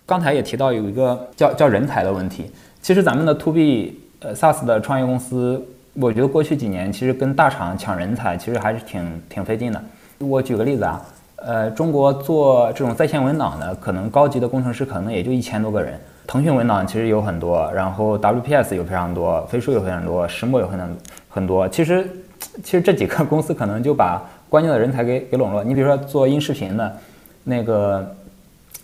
[0.06, 2.52] 刚才也提到有一个叫叫人才的问题。
[2.82, 9.82] 其实咱们的 To B 呃 SaaS 的创业公司，我觉得过去几年其实跟大厂抢人才其实还是挺挺费劲的。
[10.20, 11.02] 我举个例子啊，
[11.38, 16.00] 呃，中国做这种在线文档的，可能高级的工程师可能也就一千多个人。
[16.26, 20.98] 腾讯文档其实有很多，然后 WPS 有非常多，飞书有非常多，石墨有很
[21.30, 21.70] 很多。
[21.70, 22.06] 其实
[22.64, 25.64] 其实这几个公司可能就把关键的人才给给笼络。
[25.64, 26.98] 你比如说做音视频的，
[27.44, 28.16] 那个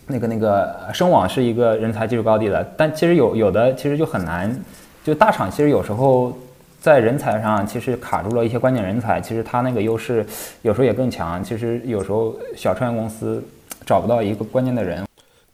[0.06, 4.56] 那个那个声网是一个人才技术高地的，但其实有有的其实就很难，
[5.02, 6.32] 就大厂其实有时候
[6.84, 10.22] 在人才上其实卡住了一些关键人才，其实他那个优势
[10.60, 11.42] 有时候也更强。
[11.42, 13.42] 其实有时候小创业公司
[13.86, 15.02] 找不到一个关键的人。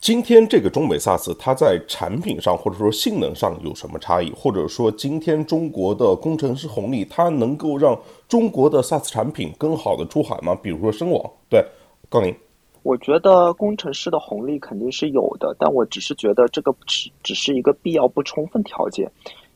[0.00, 4.32] 今天这个中美 SaaS 它在产品上或者说性能上有什么差异？
[4.32, 10.58] 或者说今天中国的工程师红利，它能够让中国的 SaaS 产品更好的出海吗？
[10.60, 11.64] 比如说声网，对，
[12.08, 12.34] 高宁，
[12.82, 19.08] 我觉得工程师的红利肯定是有的，但我只是觉得这个只只是一个必要不充分条件，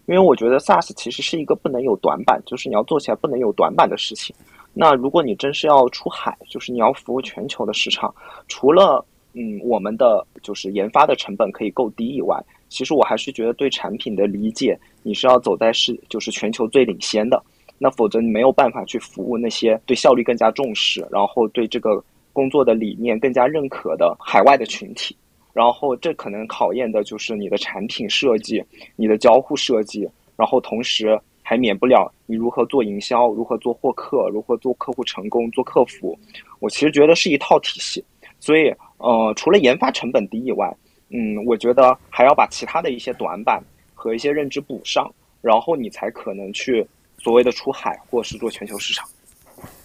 [0.07, 4.35] 因为我觉得 SaaS 其实是一个不能有短板，就是你要做起来不能有短板的事情。
[4.73, 8.15] 那如果你真是要出海，就是你要服务全球的市场，
[8.49, 17.43] 除了嗯，我们的就是研发的成本可以够低以外，其实我还是觉得对产品的理解，你是要走在是就是全球最领先的，
[17.79, 25.17] 那否则你没有办法去服务那些对效率更加重视，然后对这个工作的理念更加认可的海外的群体。
[25.55, 28.63] 然后这可能考验的就是你的产品设计、
[28.95, 36.19] 你的交互设计，然后同时还免不了你如何做营销、如何做获客、如何做客户成功、做客服。
[36.59, 38.05] 我其实觉得是一套体系，
[38.39, 38.71] 所以。
[38.99, 40.75] 呃，除了研发成本低以外，
[41.11, 43.63] 嗯，我觉得还要把其他的一些短板
[43.93, 45.13] 和一些认知补上，
[45.43, 46.87] 然后你才可能去
[47.19, 49.07] 所谓的出海或是做全球市场。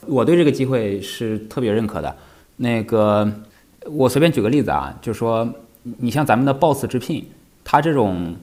[0.07, 2.15] 我对这个机会是特别认可的。
[2.55, 3.29] 那个，
[3.91, 5.47] 我随便举个例子啊，就是说
[5.97, 7.25] 你像咱们的 Boss 直聘，
[7.63, 8.35] 它这种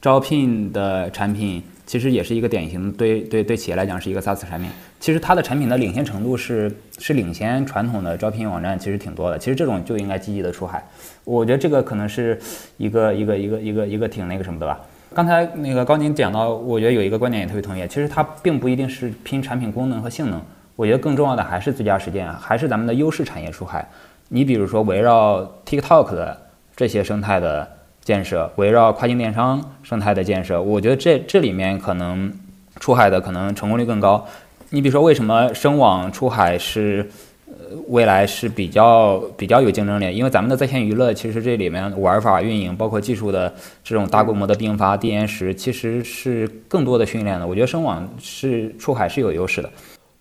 [0.00, 1.62] 招聘的产品。
[1.88, 4.68] 其实也是一个典型，对对对，企业来讲是一个 SaaS 产品。
[5.00, 9.38] 其实它的产品的领先程度是是领先传统的招聘网站，其实挺多的。
[9.38, 10.86] 其实这种就应该积极的出海。
[11.24, 12.38] 我觉得这个可能是
[12.76, 14.78] 一个一个一个一个一个挺那个什么的吧。
[15.14, 17.88] 刚才那个高宁讲到，我觉得有一个观点也特别同意。
[17.88, 20.38] 其实它并不一定是拼产品功能和性能，
[20.76, 23.88] 我觉得更重要的还是最佳实践，还是咱们的优势产业出海。
[24.28, 27.76] 你比如说围绕 TikTok 的这些生态的。
[28.08, 32.32] 建设围绕跨境电商生态的建设，我觉得这这里面可能
[32.80, 34.26] 出海的可能成功率更高。
[34.70, 37.06] 你比如说，为什么声网出海是
[37.44, 40.10] 呃未来是比较比较有竞争力？
[40.16, 47.46] 因为咱们的在线娱乐其实这里面玩法运营，包括技术的这种大规模的并发递延时，其实是更多的训练的。
[47.46, 49.70] 我觉得声网是出海是有优势的。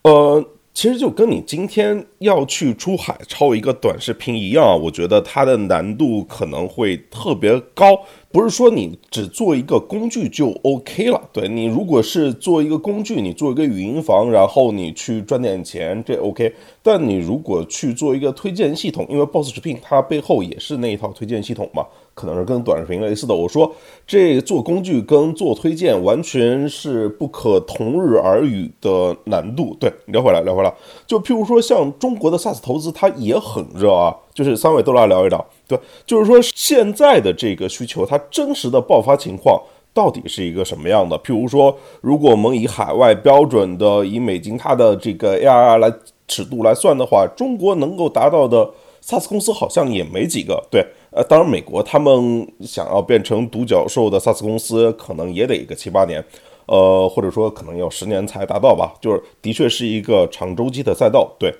[0.02, 0.46] 呃。
[0.78, 8.00] 其实就跟你今天要去出海抄一个短视频一样，我觉得它的难度可能会特别高。
[8.32, 11.20] 不是说你只做一个工具就 OK 了。
[11.34, 16.54] 对你如果是做一个工具，你做一个语音房，然后你去赚点钱，这 OK。
[16.84, 21.84] 但你如果去做一个推荐系统，因为 Boss 直聘它背后也是那一套推荐系统嘛，
[22.18, 23.36] 可能是跟短视频类似的。
[23.36, 23.72] 我说
[24.08, 29.78] 这做工具跟做推荐完全是不可同日而语的难度。
[29.80, 30.74] 对，聊回来，聊回来，
[31.06, 34.16] 就譬如说像中国的 SaaS 投资，它也很热啊。
[34.34, 39.62] 就是三位都来聊一聊，对，就是说现在的这个需求，它真实的爆发情况
[39.94, 41.18] 到底是一个什么样的？
[41.20, 45.94] 譬如说，如果我们以海外标准的以美金它的这个 ARR 来。
[46.30, 48.70] 尺度来算的话，中国能够达到的
[49.02, 50.62] SaaS 公司好像也没几个。
[50.70, 50.86] 对，
[51.18, 56.24] 呃，当然美国他们想要变成独角兽的 SaaS 公司，可能也得一个七八年，
[56.68, 58.94] 呃，或者说可能要十年才达到吧。
[59.02, 61.36] 就是的确是一个长周期的赛道。
[61.40, 61.52] 对，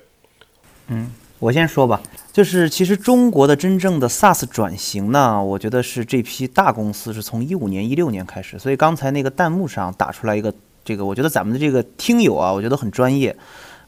[0.86, 2.00] 嗯，我先说吧，
[2.32, 8.56] 就是其实中国的真正的 SaaS 转型呢，我觉得是这批大公司是从一五年、一六年开始。
[8.60, 13.36] 所以刚才那个弹幕上打出来一个这个，我觉得咱们的这个听友啊，我觉得很专业。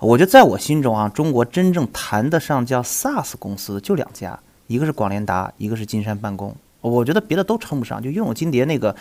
[0.00, 4.36] 我觉得在我心中啊，中国真正谈得上叫 SaaS 公司就两家，
[4.70, 6.54] 一个是广联达，一个是金山办公。
[6.80, 8.94] 我觉得别的都称不上，就拥有金蝶那个，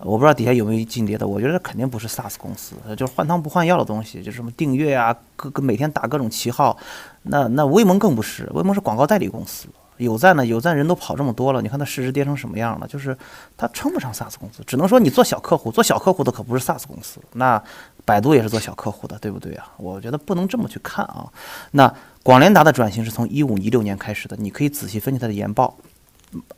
[0.00, 1.24] 我不知道底下有没有金蝶的。
[1.24, 6.76] 我觉得肯定不是 SaaS 公司，就是换汤不换药的东西，就是什么订阅啊，各个每天打各种旗号。
[7.22, 9.68] 那那威盟更不是，威盟是广告代理公司。
[9.98, 12.88] 有赞呢，有赞人都跑这么多了，你看它市值跌成什么样了？
[12.88, 13.16] 就是
[13.56, 17.20] 它称不上 SaaS 公司，只能说你做小客户，做小客户的可不是 SaaS 公司。
[17.34, 17.62] 那
[18.04, 19.70] 百度也是做小客户的，对不对啊？
[19.76, 21.30] 我觉得不能这么去看啊。
[21.70, 25.76] 那广联达的转型是从一五一六年开始的，你可以仔细分析它的研报。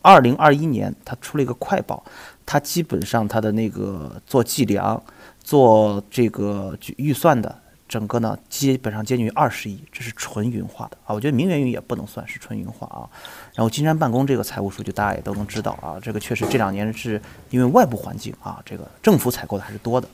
[0.03, 2.05] 二零二一年它出了一个快报，
[2.45, 5.03] 它基本上它的那个做计量、
[5.43, 7.61] 做这个预算的。
[7.87, 11.15] 整个呢基本上接近于二十亿，这是纯云化的啊。
[11.15, 13.09] 我觉得明源云也不能算是纯云化啊。
[13.55, 20.09] 然后金山办公这个财务数据大家也都能知道啊，这个确实这两年是因为外部环境啊，这个政府采购的还是多的，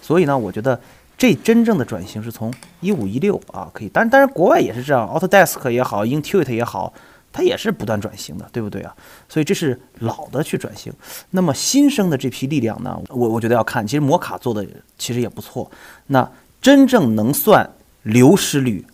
[0.00, 0.80] 所以呢，我觉得
[1.20, 2.50] 这真正的转型是从
[2.80, 6.94] 一五一六啊可以，但当然国外也是这样，Autodesk 也好，Intuit 也好。
[7.32, 8.92] 它也是不断转型的，对不对啊？
[9.28, 10.92] 所以这是老的去转型。
[11.30, 12.98] 那么新生的这批力量呢？
[13.10, 14.66] 我我觉得要看，其实摩卡做的
[14.98, 15.70] 其实也不错。
[16.08, 16.28] 那
[16.60, 17.70] 真正能算
[18.02, 18.84] 流失率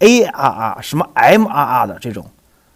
[0.00, 2.26] ARR 什么 MRR 的这种，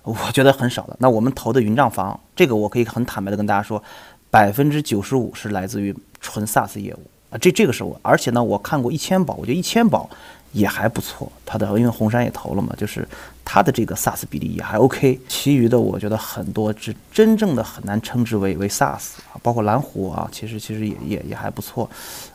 [0.03, 0.97] 我觉得很少的。
[1.01, 3.83] 那我们投的云账房，这个我可以很坦白的跟大家说，
[4.31, 7.01] 百分之九十五是来自于纯 SaaS 业务
[7.31, 7.39] 啊。
[7.39, 10.09] 这这个是我，而且呢，我看过一千宝，我觉得一千宝。
[10.53, 13.07] 也还不错，它的因为红杉也投了嘛，就是
[13.45, 15.21] 它的这个 SaaS 比例也还 OK。
[15.29, 21.89] 其余的我觉得很多是真正的很难称之为为 SaaS 啊，包括蓝湖啊，其实其实也也也还不错，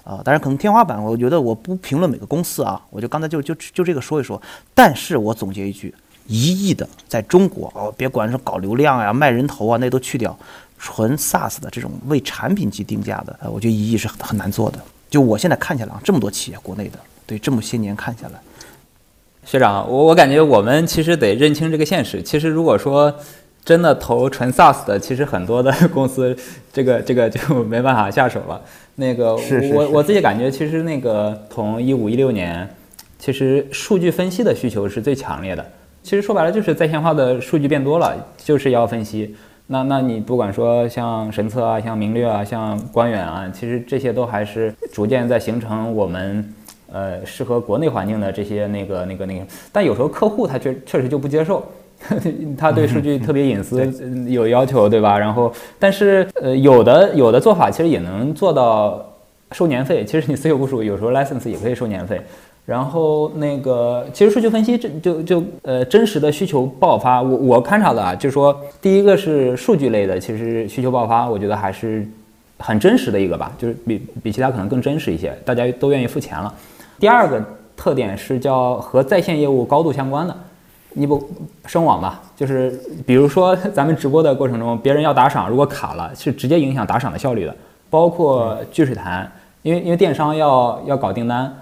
[0.04, 4.40] 啊，当然可能天花板，我觉得我不评论每个公司啊，我就刚才就就就这个说一说。
[4.76, 5.94] 但是我总结一句，
[6.28, 10.38] 一亿的在中国哦，别管是搞流量呀、卖人头啊，那都去掉，
[10.84, 14.78] 纯 SaaS 的这种为产品级定价的，我觉得一亿是很很难做的。
[15.10, 17.00] 就我现在看下来啊，这么多企业，国内的。
[17.26, 18.40] 对这么些年看下来，
[19.46, 22.22] 学长，我我感觉我们其实得认清这个现实。
[22.22, 23.16] 其实如果说
[23.64, 26.38] 真的投纯 SaaS 的，其实很多的公司
[26.74, 28.62] 这个这个就没办法下手了。
[28.96, 29.36] 那个
[29.74, 32.70] 我我自己感觉，其实那个从一五一六年，
[33.18, 35.66] 其实数据分析的需求是最强烈的。
[36.04, 39.34] 其实说白了就是在线化的数据变多了，就是要分析。
[39.68, 46.54] 那那你不管说像神策啊，像明略啊，像官远啊，其实这些都还是逐渐在形成我们。
[46.96, 51.66] 呃，适合国内环境的这些那个那个那个，但有时候客户他确确实就不接受，
[52.56, 53.92] 他对数据特别隐私
[54.28, 55.18] 有要求，对吧？
[55.18, 59.04] 然后，但是呃，有的有的做法其实也能做到
[59.54, 60.06] 收年费。
[60.06, 62.22] 其实你私有部署有时候 license 也可以收年费。
[62.66, 72.08] 然后那个，其实数据分析这就就呃真实的需求爆发，我我观察的啊，就是说第一个是数据类的，其实需求爆发，我觉得还是
[72.60, 76.54] 很真实的一个吧，就是比比其他可能更真实一些，大家都愿意付钱了。
[77.00, 77.44] 第二个
[77.76, 80.34] 特点是叫和在线业务高度相关的，
[80.94, 81.30] 你不
[81.66, 82.22] 声网吧？
[82.38, 87.54] 就是比如说咱们直播的过程中，别人要打赏，如果卡了，是直接影响打赏的效率的。
[87.90, 89.30] 包括聚水潭，
[89.62, 91.54] 因为因为电商要要搞订单，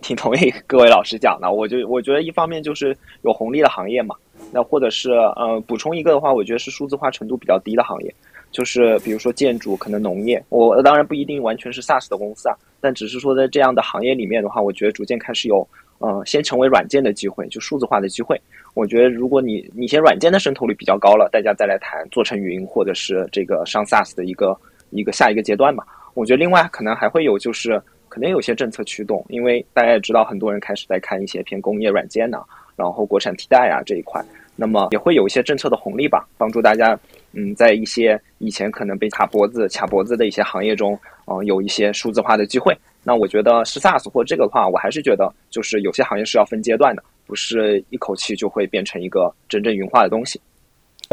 [0.00, 1.50] 挺同意各位老师讲的。
[1.50, 4.14] 我就我觉得一方面就是有红利的行业嘛，
[4.52, 8.14] 那或者是呃补充一个的话，我觉得是数字化程度比较低的行业。
[8.52, 15.66] 就是比如说建筑，可能农业，我当然不一定完全是 SaaS 的公司啊，但只是说在这样的行业里面的话，我觉得逐渐开始有，
[15.98, 18.40] 呃，先成为软件的机会，就数字化的机会。
[18.74, 24.56] 我觉得如果你你先软件的渗透率比较高了，大家再来谈做成云或者是这个上 SaaS 的一个
[24.90, 25.82] 一个下一个阶段嘛。
[26.14, 27.82] 我觉得另外可能还会有就是
[28.14, 32.38] 可能有些政策驱动，因为大家也知道很多人开始在看一些偏工业软件呢，
[32.76, 36.96] 然后国产替代啊这一块，那么也会有一些政策的红利吧，帮助大家。
[37.32, 40.96] 嗯，在一些以前可能被卡脖子、卡脖子的一些行业中，
[41.26, 42.72] 嗯，有一些数字化的机会。
[43.02, 50.40] 那我觉得是 SaaS 或这个的话，我还是觉得就是有些行业是要分阶段的，不是一口气就会变成一个真正云化的东西。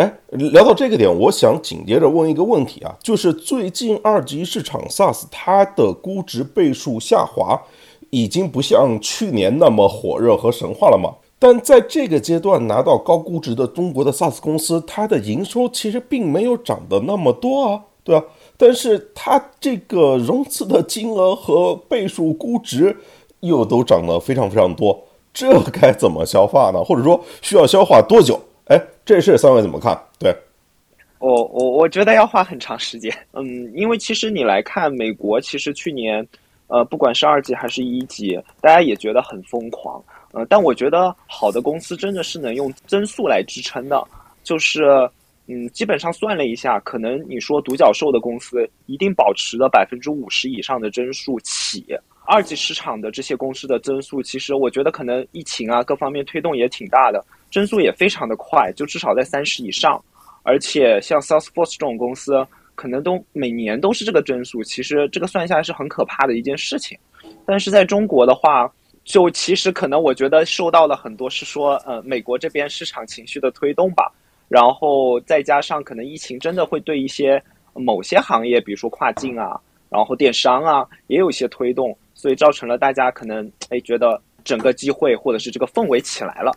[0.01, 7.61] 哎，聊到这个点，我想紧接着问一个问题啊，就是最近二级市场 SaaS 它的估值倍数下滑，
[8.09, 11.13] 已经不像去年那么火热和神话了吗？
[11.37, 18.25] 但在这个阶段拿到高估值的中国的 SaaS 公司，它的营收其实并没有涨得那么多啊，对吧？
[18.57, 22.97] 但是它这个融资的金额和倍数估值
[23.41, 24.99] 又都涨得非常非常多，
[25.31, 26.83] 这该怎么消化呢？
[26.83, 28.39] 或者说需要消化多久？
[28.71, 29.93] 哎，这事三位怎么看？
[30.17, 30.33] 对，
[31.19, 36.25] 我我我觉得要花很长时间，嗯，因为其实你来看美国，其实去年，
[36.67, 40.01] 呃，不管是二级还是一级，大家也觉得很疯狂。
[40.31, 44.01] 呃，但我觉得好的公司真的是能用增速来支撑的，
[44.41, 44.85] 就是，
[45.47, 51.85] 嗯，基本上算了一下，可能你说独角兽的公司一定保持了百分之五十以上的增速起，
[52.25, 60.03] 二级市场的这些公司的增速，其实我觉得可能疫情啊各方面推动也挺大的，增速也非常的快，就至少在三十以上，
[60.43, 62.45] 而且像 Salesforce 这种公司，
[62.75, 66.97] 可能都每年都是这个增速，其实这个算下来是很可怕的一件事情，
[67.45, 68.71] 但是在中国的话。
[69.03, 74.11] 就其实可能我觉得受到了很多是说，呃，美国这边市场情绪的推动吧，
[74.47, 77.41] 然后再加上可能疫情真的会对一些
[77.73, 86.51] 某些行业，比如说跨境啊，然后电商啊，也有一些推动，所以造成了大家可能哎觉得整个机会或者是这个氛围起来了，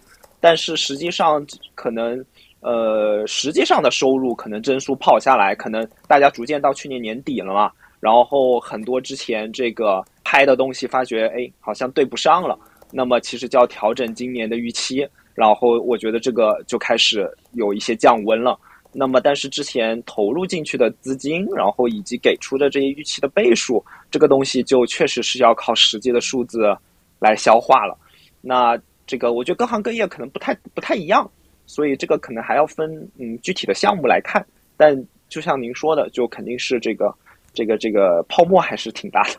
[0.44, 1.42] 但是实际上
[1.74, 2.22] 可能
[2.60, 7.72] 呃实际上的收入可能增速跑下来，可能大家逐渐到去年年底了嘛。
[7.98, 12.58] 然后很多之前这个拍的东西，发觉哎，好像对不上了。
[12.92, 18.58] 那么其实就要调整今年的预期，然后我觉得这个就开始有一些降温了。
[18.92, 26.76] 那么，但是之前投入进去的资金，然后以及给出的这些预期的倍数，这个东西就确实是要靠实际的数字
[27.18, 27.96] 来消化了。
[28.42, 31.30] 那这个我觉得各行各业可能不太不太一样，
[31.66, 34.44] 所以这个可能还要分嗯具体的项目来看。
[34.76, 37.14] 但就像您说的，就肯定是这个
[37.52, 39.30] 这个这个泡沫还是挺大的。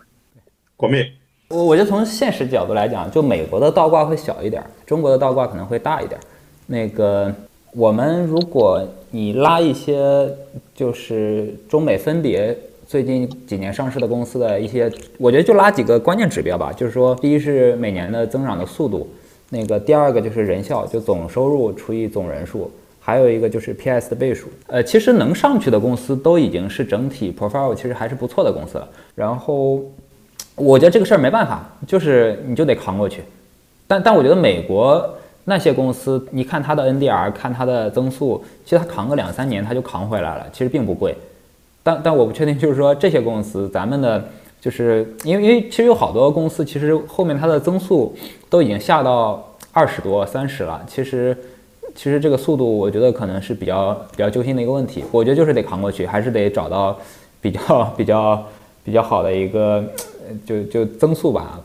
[0.76, 1.03] 国民。
[1.49, 6.20] 我我觉得从现实角度来讲，就美国的倒挂会小一点，中国的倒挂可能会大一点。
[6.66, 7.32] 那个
[7.72, 10.28] 我们如果你拉一些
[10.74, 12.57] 就是中美分别
[12.88, 19.07] 最近几年上市的公司的一些，我觉得就拉几个关键指标吧，就是说第一是每年的增长的速度，
[19.56, 24.47] 那个第二个就是人效，就总收入除以总人数，还有一个就是 PS 的倍数。
[24.68, 28.88] 呃，其实能上去的公司都已经是整体 profile 其实还是不错的公司了。
[29.16, 29.82] 然后。
[30.58, 33.22] 我觉得这个事儿没办法，就是你就得扛过去。
[33.88, 35.06] 但但我觉得美国
[35.43, 41.14] 那些公司，你看它的 NDR，看它的增速，其实它扛个两三年它就扛回来了，其实并不贵。
[41.84, 44.24] 但但我不确定，就是说这些公司，咱们的，
[44.66, 48.18] 就是因为因为其实有好多公司，其实后面它的增速
[48.49, 50.84] 都已经下到二十多、三十了。
[50.88, 51.38] 其实
[51.93, 55.03] 其实这个速度，我觉得可能是比较比较揪心的一个问题。
[55.11, 56.97] 我觉得就是得扛过去，还是得找到
[57.39, 58.43] 比较比较
[58.84, 59.86] 比较好的一个。
[60.43, 61.61] 就就增速吧。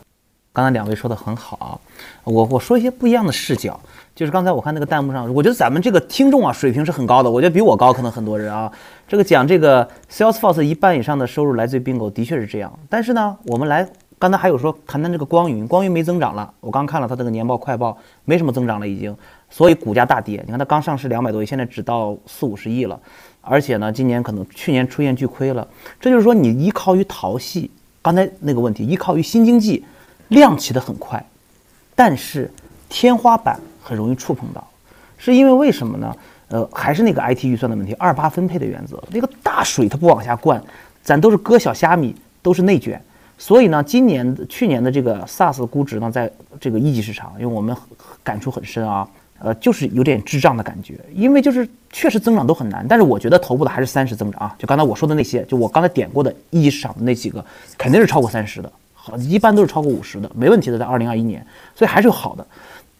[0.53, 1.81] 刚才两位说的很好，
[2.23, 3.79] 我我说一些不一样的视角。
[4.13, 8.71] 就是刚才我看那个弹幕上，我觉得咱们这个听众啊水平是很高的，我觉得比我高可能很多人啊。
[9.07, 12.71] 这个讲这个 Salesforce 一半以上的收入来自于 Bingo，的确是这样。
[12.89, 13.87] 但是呢，我们来
[14.19, 16.53] 刚才还有说谈谈这个光云，光云没增长了。
[16.59, 19.15] 我刚看了它这个年报快报，没什么增长了已经，
[19.49, 20.41] 所以股价大跌。
[20.45, 22.99] 你看它刚上市两百多亿，现在只到四五十亿了，
[23.41, 25.67] 而且呢，今年可能去年出现巨亏了。
[25.99, 27.71] 这就是说你依靠于淘系。
[28.03, 29.85] 刚才那个问题，依靠于新经济，
[30.29, 31.23] 量起的很快，
[31.95, 32.51] 但是
[32.89, 33.59] 天花板
[33.91, 34.65] 很容易触碰到，
[35.17, 36.15] 是因为为什么呢？
[36.47, 40.63] 呃，还是那个 IT 预算的问题，二八分配的原则，那个大水它不往下灌，
[41.03, 43.01] 咱都是割小虾米，都是内卷，
[43.37, 47.75] 所以呢，今年去年的这个 SaaS 估值呢，在这个一级市场，因为我们
[48.23, 49.05] 感触很深啊。
[49.43, 57.43] 呃，就是有点智障的感觉，因为就是确实增长都很难，但是我觉得头部的还是三十增长啊，就刚才我说的那些，就我刚才点过的一级市场的那几个，
[57.75, 62.45] 肯定是超过三十的，好，一般都是超过五十的，没问题的，在二零二一年，所以还是有好的，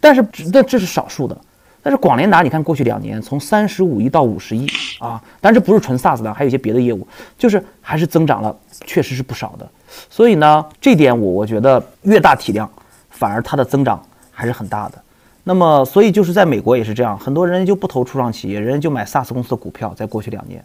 [0.02, 0.22] 但是
[0.52, 1.38] 那这是少数的，
[1.82, 4.68] 但是广联达，你看过去两年从三十五亿到五十亿
[5.00, 8.54] 啊，但这不是纯 SaaS 的，还有一些别的业务，就是还是增长了，
[8.86, 9.70] 确实是不少的，
[10.10, 12.70] 所以呢，这点我我觉得越大体量，
[13.10, 15.02] 反而它的增长还是很大的。
[15.44, 19.92] 那么，所以就是在美国也是这样，很多人就不投初创企业，人家就买 SaaS 公司的股票。
[19.96, 20.64] 在过去两年，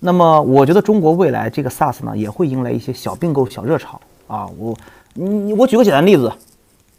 [0.00, 4.48] 那么我觉得中国未来这个 SaaS 呢，也会迎来一些小并购、小热潮啊。
[4.56, 4.74] 我，
[5.12, 6.32] 你，我举个简单例子，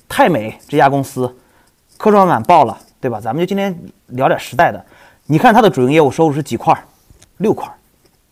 [0.07, 1.35] 泰美这家公司，
[1.97, 3.19] 科创板爆了，对吧？
[3.19, 3.77] 咱们就今天
[4.07, 4.83] 聊点实在的。
[5.25, 6.77] 你看它的主营业务收入是几块？
[7.37, 7.69] 六块。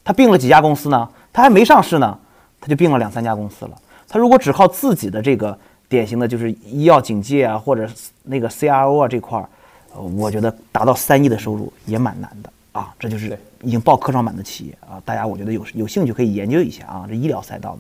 [0.03, 1.09] 它并了几家公司呢？
[1.32, 2.18] 它还没上市呢，
[2.59, 3.72] 它就并了两三家公司了。
[4.07, 5.57] 它如果只靠自己的这个。
[5.89, 7.88] 典型的就是医药警戒啊，或者
[8.24, 9.47] 那个 CRO 啊这块儿，
[9.93, 12.91] 我觉得达到三亿的收入也蛮难的啊。
[12.97, 17.80] 这就是已经报科创板的企业啊，大家我觉得有有兴趣可以研究一下啊，这医疗赛道的。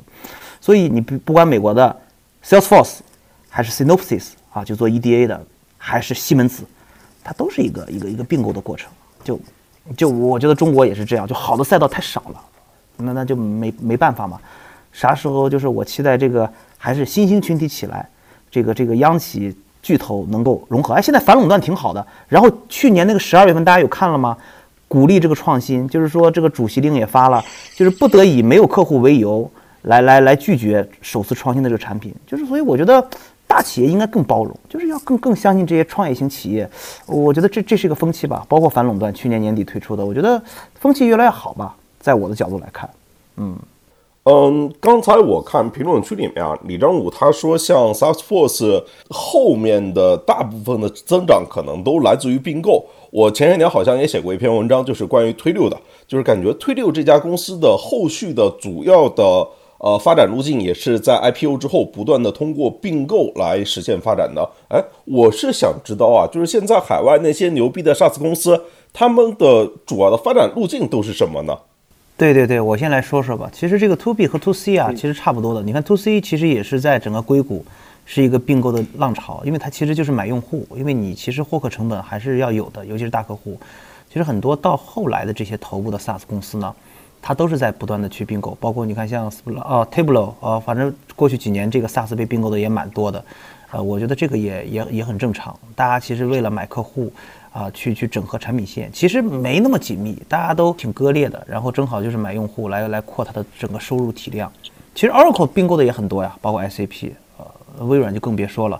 [0.61, 1.95] 所以你不不管美国的
[2.45, 2.99] Salesforce
[3.49, 5.43] 还是 Synopsys 啊，就做 EDA 的，
[5.85, 6.63] 还是西门子，
[7.23, 8.89] 它都是一个一个一个并购的过程。
[9.23, 9.39] 就
[9.97, 12.41] 就我觉得中国也是这样，就好的赛道太少了，
[12.97, 14.39] 那那就没没办法嘛。
[14.93, 16.49] 啥时候就是我期待这个。
[16.85, 18.05] 还是新兴群体起来，
[18.51, 20.93] 这个这个央企巨头能够融合。
[20.93, 22.05] 哎，现在反垄断挺好的。
[22.27, 24.35] 然后去年那个十二月份，大家有看了吗？
[24.89, 27.41] 鼓励这个创新，就是说这个主席令也发了，
[27.73, 29.49] 就是不得以没有客户为由
[29.83, 32.13] 来来来拒绝首次创新的这个产品。
[32.27, 33.07] 就是所以我觉得
[33.53, 36.67] 大企业应该更包容，就是要更更相信这些创业型企业。
[37.05, 38.43] 我觉得这这是一个风气吧。
[38.49, 40.41] 包括反垄断去年年底推出的，我觉得
[40.79, 41.75] 风气越来越好吧。
[41.99, 42.89] 在我的角度来看，
[43.37, 43.55] 嗯。
[44.25, 52.85] 嗯，刚才我看评论区里面啊，李章武他说，像 Salesforce 后面的大部分的增长可能都来自于并购。
[53.11, 55.77] 我前些年好像也写过一篇文章，就是关于推六的，
[56.07, 59.45] 就是感觉推六这家公司的后续的主要的
[59.83, 64.49] 呃发展路径也是在 IPO 之后不断的通过并购来实现发展的。
[64.69, 68.63] 哎，我是想知道啊，就是现在海外那些牛逼的 SaaS 公司，
[68.93, 71.53] 他们的主要的发展路径都是什么呢？
[72.15, 73.49] 对对对，我先来说说吧。
[73.51, 75.61] 其实这个 to B 和 to C 啊，其实差不多的。
[75.61, 77.65] 你看 to C 其实也是在整个硅谷
[78.05, 83.59] 是一个并购的浪潮，因为它其实就是买用户，因为你其实获客成本还是要有的，尤其是大客户。
[84.07, 86.73] 其实很多到后来的这些头部的 SaaS 公司呢，
[87.25, 93.23] 它都是在不断的去并购，包括你看像呃 Tableau 呃，反正过去几年这个 SaaS 被并购的也蛮多的。
[93.71, 95.57] 呃，我觉得这个也也也很正常。
[95.73, 97.11] 大家其实为了买客户，
[97.53, 101.41] 啊，去去整合产品线，其实没那么紧密，大家都挺割裂的。
[101.47, 104.51] 然后正好就是买用户来来扩它的整个收入体量。
[104.93, 108.79] 其实 Oracle 并购的也很多呀，包括 SAP，呃，微软就更别说了。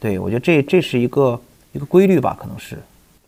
[0.00, 1.40] 对我觉得这这是一个
[1.72, 2.76] 一个规律吧，可能是。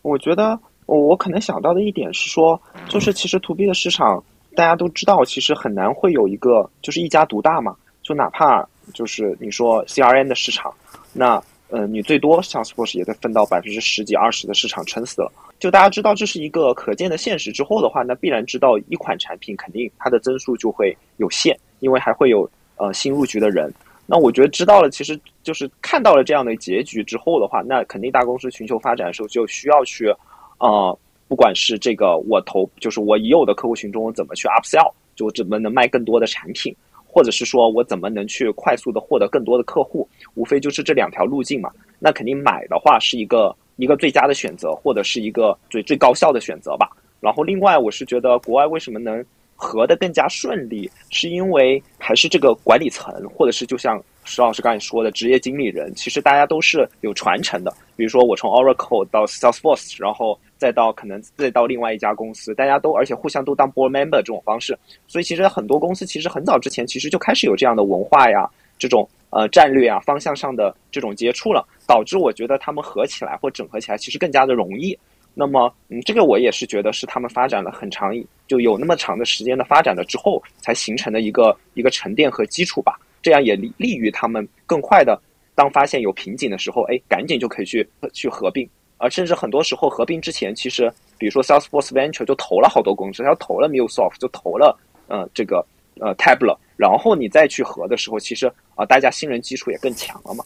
[0.01, 4.23] 我觉得我我可能想到的一点是说，就是其实 To B 的市场
[4.59, 7.73] 大家都知道，其实很难会有一个就是一家独大嘛。
[8.03, 10.73] 就哪怕就是你说 CRM 的市场，
[11.13, 15.31] 那呃你最多像 Salesforce 也得分到百分之十几二十的市场撑死了。
[15.59, 23.73] 就大家知道这是一个可见的现实之后的话，那必然知道一款产品肯定它的增速就会有限，因为还会有呃新入局的人。
[24.05, 30.13] 那我觉得知道了，其实就是看到了这样的结局之后的话，那肯定大公司寻求发展的时候就需要去，
[30.57, 30.99] 呃，
[31.29, 36.75] 不管是这个我投，就是我已有的客户群中怎么去 upsell，就怎么能卖更多的产品。
[37.11, 41.71] 或者是说我怎么能去快速的获得更多的客户，无非就是这两条路径嘛。
[41.97, 46.87] 那肯定买的话是一个一个最佳的选择，或者是一个最最高效的选择吧。
[47.19, 49.25] 然后另外我是觉得国外为什么能
[49.55, 53.99] 合的更加顺利，是因为还是这个管理层，或者是就像
[54.29, 57.73] 石老师刚才说的职业经理人，其实大家都是有传承的。
[57.95, 60.39] 比如说我从 Oracle 到 Salesforce，然后。
[60.59, 64.77] 再到可能再到另外一家公司，大家都而且互相都当 board member 这种方式，
[65.07, 68.45] 所以其实很多公司其实很早之前其实就开始有这样的文化呀，
[68.77, 74.99] 这种呃战略啊方向上的这种接触了，导致我觉得他们合起来或整合起来其实更加的容易。
[75.33, 78.13] 那么嗯，这个我也是觉得是他们发展了很长，
[78.45, 82.99] 就有那么长的时间的发展了之后才形成的一个一个沉淀和基础吧。
[83.21, 85.19] 这样也利利于他们更快的
[85.55, 88.69] 当发现有瓶颈的时候，哎，赶紧就可以去去合并。
[88.97, 95.65] 而甚至很多时候合并之前，其实比如说 Salesforce Venture 就投了好多公司，他投了 MuleSoft，就投了呃这个
[96.01, 100.43] 呃 Table，然后你再去合的时候，其实啊大家新人基础也更强了嘛。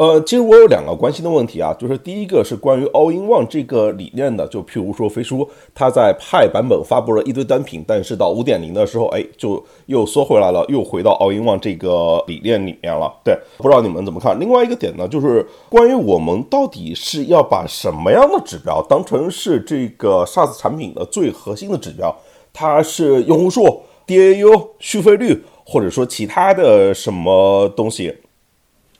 [0.00, 13.12] 呃，其实我有两个关心的问题啊，就是第一个是关于 All in One 这个理念的，就譬如说飞书，它在派版本发布了一堆单品，但是到五点零的时候，哎，就又缩回来了，又回到 All in One 这个理念里面了。
[13.22, 14.40] 对，不知道你们怎么看？
[14.40, 22.16] 另外一个点呢，就是关于我们到底是要把什么样的指标当成是这个 SaaS 产品的最核心的指标？
[22.54, 28.16] 它是用户数、DAU、续费率，或者说其他的什么东西？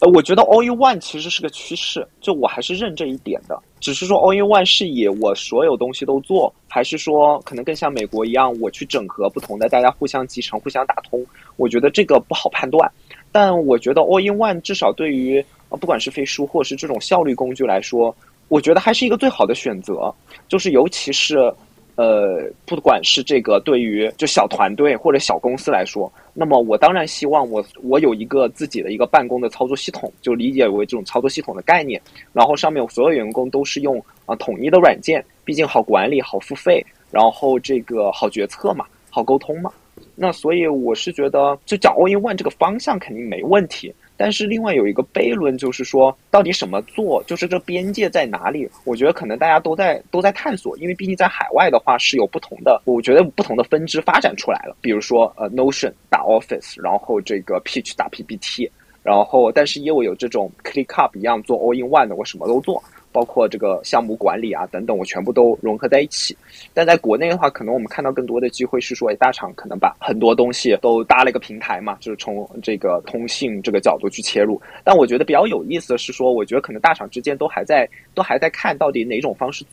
[0.00, 3.60] 呃，我觉得 All in One 其实是个趋势，就我还是认这一点的。
[3.80, 11.22] 只是说 All in One 是以我所有东西都做，还是说可能更像美国一样，我去整合不同的，大家互相集成、互相打通？
[11.56, 12.90] 我觉得这个不好判断。
[13.30, 18.16] 但我觉得 All in One 至少对于呃不管是飞书或是这种效率工具来说，
[18.48, 20.12] 我觉得还是一个最好的选择。
[20.48, 21.52] 就是尤其是。
[21.96, 32.00] 呃，不管是这个对于就小团队或者小公司来说，那么我当然希望我我有一个自己的一个办公的操作系统，就理解为这种操作系统的概念，
[32.32, 39.70] 然后上面所有员工都是用啊统一的软件，毕竟好管理、好付费，然后这个好决策嘛，好沟通嘛。
[40.14, 43.92] 那所以我是觉得，就讲 All in One 这个方向肯定没问题。
[44.22, 48.68] 但是另外有一个悖论，就是说到底什么做，就是这边界在哪里？
[48.84, 54.76] 我觉得可能大家都在都在探索，因为毕竟在海外的话是有不同的，我觉得不同的分支发展出来了。
[54.82, 58.70] 比如说呃 Notion 打 Office，然后这个 Pitch 打 PPT，
[59.02, 62.82] 然后但是也有有这种 ClickUp 一样做 All in One 的，我什么都做。
[63.12, 66.36] 包括这个项目管理啊等等，我全部都融合在一起。
[66.72, 74.60] 但在国内的话，可能我们看到更多的机会是说，大厂可能把很多东西都搭了一个平台嘛，就是从这个通信这个角度去切入。
[74.84, 79.64] 但我觉得比较有意思的是说，我觉得可能大厂之间都还在都还在看到底哪种方式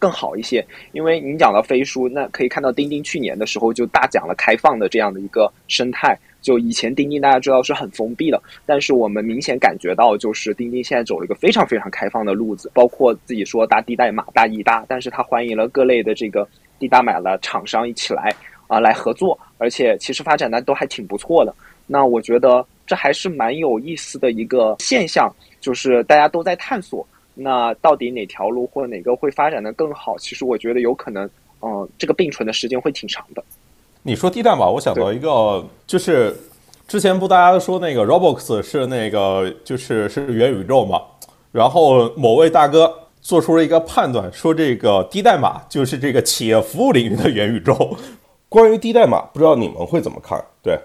[0.00, 0.66] 更好一些。
[0.90, 6.18] 因为您讲到飞书，那可以看到钉钉去年的时候就大讲了开放的这样的一个生态。
[6.42, 16.48] 就以前钉钉大家知道是很封闭的，但是我们明显感觉到，就是钉钉现在走了一个非常非常开放的路子，包括自己说大低代码、大一大，但是他欢迎了各类的这个
[16.78, 18.34] 低代码的厂商一起来
[18.68, 21.54] 啊来合作，而且其实发展的都还挺不错的。
[21.86, 25.30] 那我觉得这还是蛮有意思的一个现象，
[25.60, 30.18] 就是大家都在探索，那到底哪条路或哪个会发展的更好？
[30.18, 31.28] 其实我觉得有可能，
[31.62, 33.42] 嗯，这个并存的时间会挺长的。
[34.02, 36.36] 你说低代码，我想到一个，就是
[36.88, 41.02] 之前不大家说那个 Roblox 是那个就是是元宇宙嘛，
[41.52, 47.96] 然后某位大哥做出了一个判断，说这个低代码就是这个企业服务领域的元宇宙。
[48.48, 50.42] 关于低代码，不知道你们会怎么看？
[50.62, 50.76] 对，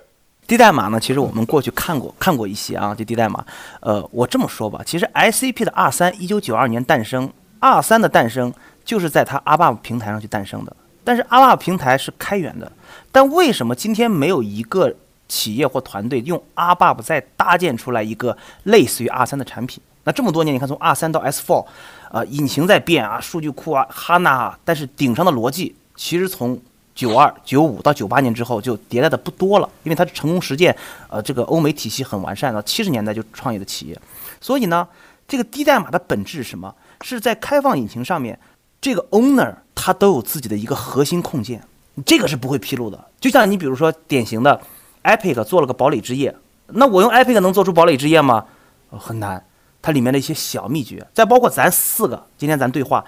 [0.48, 3.44] 低代码呢，其实我们过去看过看过一些啊，这低代码，
[3.80, 10.76] 呃，我这么说吧，其实 S C P 的 R 三一九九二年诞生，R 三的诞生就是在它 ABAP 平台上去诞生的。
[11.04, 12.72] 但是阿 p 平台是开源的，
[13.12, 14.92] 但为什么今天没有一个
[15.28, 19.82] 企业或团队用 RBUB 再搭建出来一个类似于 R 三的产品。
[20.04, 21.66] 那这么多年，你看从 R 三到 S four，
[22.12, 26.60] 呃，引擎在变啊，数据库啊哈纳啊但是顶上的逻辑其实从
[26.96, 30.76] 九二、九五到九八年之后就迭代的不多了，因为它的成功实践，
[31.10, 32.64] 呃，这个欧美体系很完善了。
[32.64, 34.00] 七十年代就创业的企业，
[34.40, 34.88] 所以呢，
[35.28, 36.74] 这个低代码的本质是什么？
[37.02, 38.40] 是在开放引擎上面，
[38.80, 41.62] 这个 owner 他都有自己的一个核心控件，
[42.06, 43.06] 这个是不会披露的。
[43.20, 44.62] 就像你比如说典型的
[45.04, 46.34] Epic 做了个堡垒之夜，
[46.68, 48.46] 那我用 Epic 能做出堡垒之夜吗？
[48.90, 49.46] 很难。
[49.82, 53.06] 它里面的一些小秘诀，再包括咱四个今天咱对话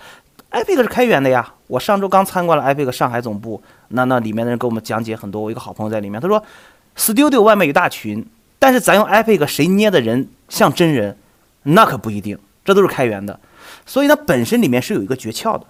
[0.52, 1.54] ，Epic 是开源的呀。
[1.68, 5.42] 我上周刚参观了 Epic 上海总部，那那里面的人给我们讲解很多。
[5.42, 6.44] 我一个好朋友在里面，他说
[6.96, 8.26] ，Studio 外面有大群，
[8.58, 11.18] 但是咱用 Epic 谁捏的人像真人，
[11.64, 12.38] 那可不一定。
[12.64, 13.40] 这都是开源的，
[13.86, 15.66] 所以它本身里面是有一个诀窍的。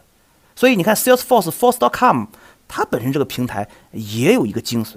[0.56, 2.26] 所以你看 Salesforce Force.com，
[2.68, 4.96] 它本身这个平台也有一个精髓。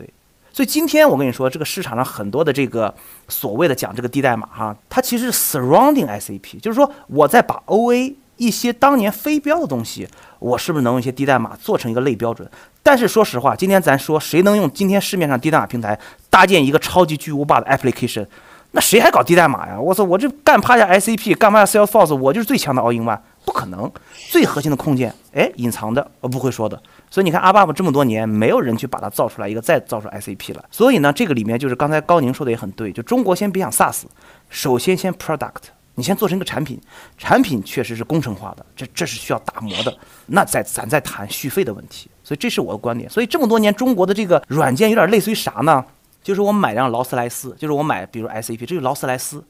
[0.51, 2.95] 所以今天我跟你说，这个市场上很多的这个
[3.29, 12.51] 所谓的讲这个低代码哈，它其实是 surrounding SAP，就是说我在把 OA 一些当年非标的东西，我是不是能用一些低代码做成一个类标准？
[12.83, 15.99] 但是说实话，今天咱说谁能用今天市面上低代码平台
[16.31, 18.27] 搭建一个超级巨无霸的 application，
[18.71, 19.79] 那谁还搞低代码呀？
[19.79, 23.93] 我操，我这干趴下 SAP，干趴下 Salesforce，我就是最强的 all in one，不可能，
[24.31, 26.83] 最核心的控件，哎，隐藏的，我不会说的。
[27.11, 30.65] 所以你看，阿巴布这么多年，没有人去把它造出来一个，再造出 SAP 了。
[30.71, 34.05] 所以呢，这个里面就是刚才高宁说的也很对，就中国先别想 SaaS，
[34.49, 35.69] 首先先 Product，
[36.01, 36.81] 你先做成一个产品，
[37.19, 39.95] 产品确实是工程化的，这这是需要打磨的。
[40.27, 42.11] 那再咱再谈续费的问题。
[42.25, 43.11] 所以这是我的观点。
[43.11, 45.85] 所以这么多年，中国的这个软件有点类似于啥呢？
[46.23, 49.45] 就是我买辆劳斯莱斯，就是我买比如 SAP，这是劳斯莱斯，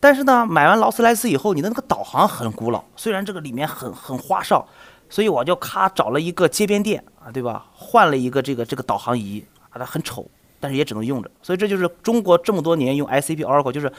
[0.00, 4.66] 但是呢，买完劳斯莱斯以后，你的那个导航很古老，虽然这个里面很很花哨。
[5.12, 7.66] 所以我就咔找了一个街边店啊，对吧？
[7.74, 10.24] 换了一个这个这个导航仪啊，它很丑，
[10.60, 11.28] 但是也只能用着。
[11.42, 13.92] 所以这就是中国这么多年用 SAP Oracle，就是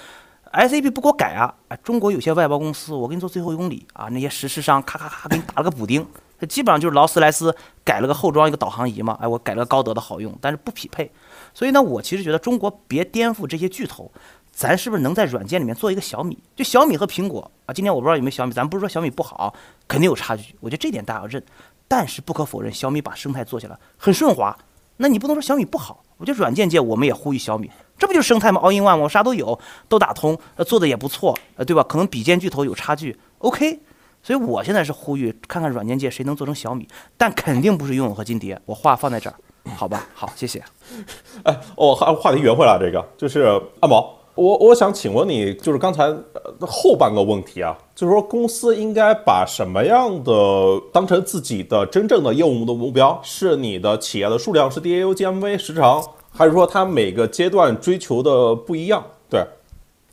[0.53, 1.53] SAP 不给我改啊！
[1.69, 6.05] 哎，中国有些外包公司，我给你做最后一公里啊，那些实施商咔咔咔给你打了个补丁，
[6.39, 11.11] 它基本上就是劳斯莱斯改了个后装一个导航仪嘛，哎，我改了个高德的好用，但是不匹配。
[11.53, 14.11] 所以呢，我其实觉得中国别颠覆这些巨头。
[14.53, 16.37] 咱是不是能在软件里面做一个小米？
[16.57, 19.53] 就小米和苹果啊，今天我不知道有没有小米，咱不是说小米不好，
[19.87, 20.53] 肯定有差距。
[20.59, 21.41] 我觉得这点大家要认。
[21.87, 24.57] 但是不可否认，小米把生态做起来很顺滑。
[24.97, 26.03] 那你不能说小米不好。
[26.17, 27.71] 我觉得软件界我们也呼吁小米，
[28.01, 31.83] 这不就是生态吗？All in one，我啥都有，都打通，呃，做的也不错，呃，对吧？
[31.83, 33.79] 可能比肩巨头有差距，OK。
[34.23, 38.59] 所以我现在是呼吁，看看软件界谁能做成小米，但肯定不是拥有和金蝶。
[38.65, 39.35] 我话放在这儿，
[39.75, 40.07] 好吧？
[40.15, 40.63] 好，谢谢。
[41.45, 43.41] 哎，我话话题圆回来，这个就是
[43.81, 44.17] 阿毛。
[44.33, 46.21] 我我想请问你，就是刚才呃
[46.61, 53.19] 后半个问题啊，就是说公司应该把什么样的当成自己的真正的业务的目标？
[53.23, 59.03] 是你的企业的数量，是 DAU、GMV 时长，还是说它每个阶段追求的不一样？
[59.29, 59.45] 对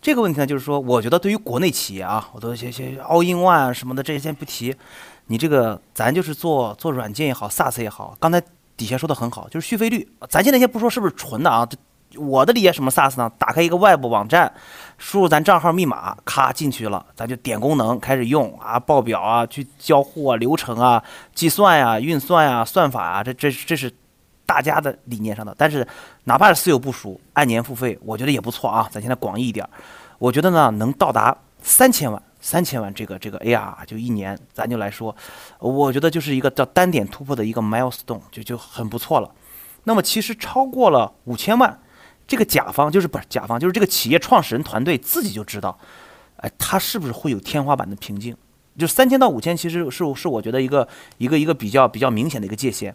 [0.01, 4.75] 这个问题呢，就是说，我觉得对于国内企业啊，我都些些 All in One 什么的这些先不提，
[5.27, 8.43] 你这个咱就是做做软件也好，SaaS 也好，刚才
[8.77, 11.69] 底下说的很好，就是续费率，咱现在先不说是不是纯的啊。
[12.17, 13.31] 我的理解什么 SaaS 呢？
[13.37, 14.51] 打开一个外部网站，
[14.97, 21.05] 输入咱账号密码，咔进去了，咱就点功能开始用啊，报表啊，去交互啊，流程啊，
[21.35, 23.93] 计算呀，运算呀，算法啊，这这这是
[24.49, 25.55] 大家的理念上的。
[25.59, 25.87] 但是
[26.25, 28.89] 哪怕是私有部署，按年付费，我觉得也不错啊。
[28.91, 29.69] 咱现在广义一点，
[30.19, 35.15] 我觉得呢能到达三千万，三千万这个这个 AR 就一年，咱就来说，
[35.59, 39.31] 我觉得就是一个叫单点突破的一个 milestone，就就很不错了。
[39.85, 41.79] 那么其实超过了五千万。
[42.27, 45.79] 这个甲方就是不是甲方，就是这个企业创始人团队自己就知道，
[46.37, 48.37] 哎，他是不是会有天花板的瓶颈？
[48.79, 50.87] 就三千到五千，其实是是我觉得一个
[51.17, 52.95] 一个一个比较比较明显的一个界限。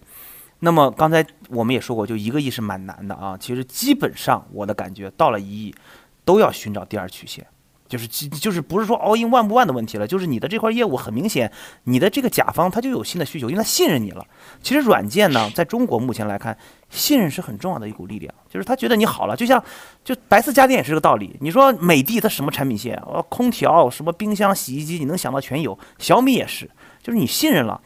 [0.63, 3.37] 那么刚才我们也说过，就一个亿是蛮难的啊。
[3.37, 5.75] 其实基本上我的感觉到了一亿，
[6.23, 7.45] 都要寻找第二曲线。
[7.85, 11.51] 就是就是不是说 all in one 不 one 的问题了，就是你的这块业务很明显，
[11.83, 14.25] 你的这个甲方他就有新的需求，因为他信任你了。
[14.63, 16.57] 其实软件呢， 在中国目前来看，
[16.89, 19.63] 信任是很重要的一股力量，就是他觉得你好了，就像
[20.03, 21.35] 就白色家电也是个道理。
[21.41, 22.95] 你说美的它什么产品线？
[23.05, 25.77] 呃，空调、什么冰箱、洗衣机，你能想到全有。
[25.99, 26.67] 小米也是，
[27.03, 27.79] 就是你信任了，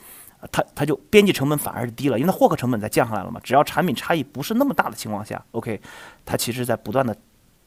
[0.51, 3.39] 它它就边际成本反而是低了，因为它获客成本在降下来了嘛。
[3.43, 5.81] 只要产品差异不是那么大的情况下，OK，
[6.25, 7.15] 它其实在不断的。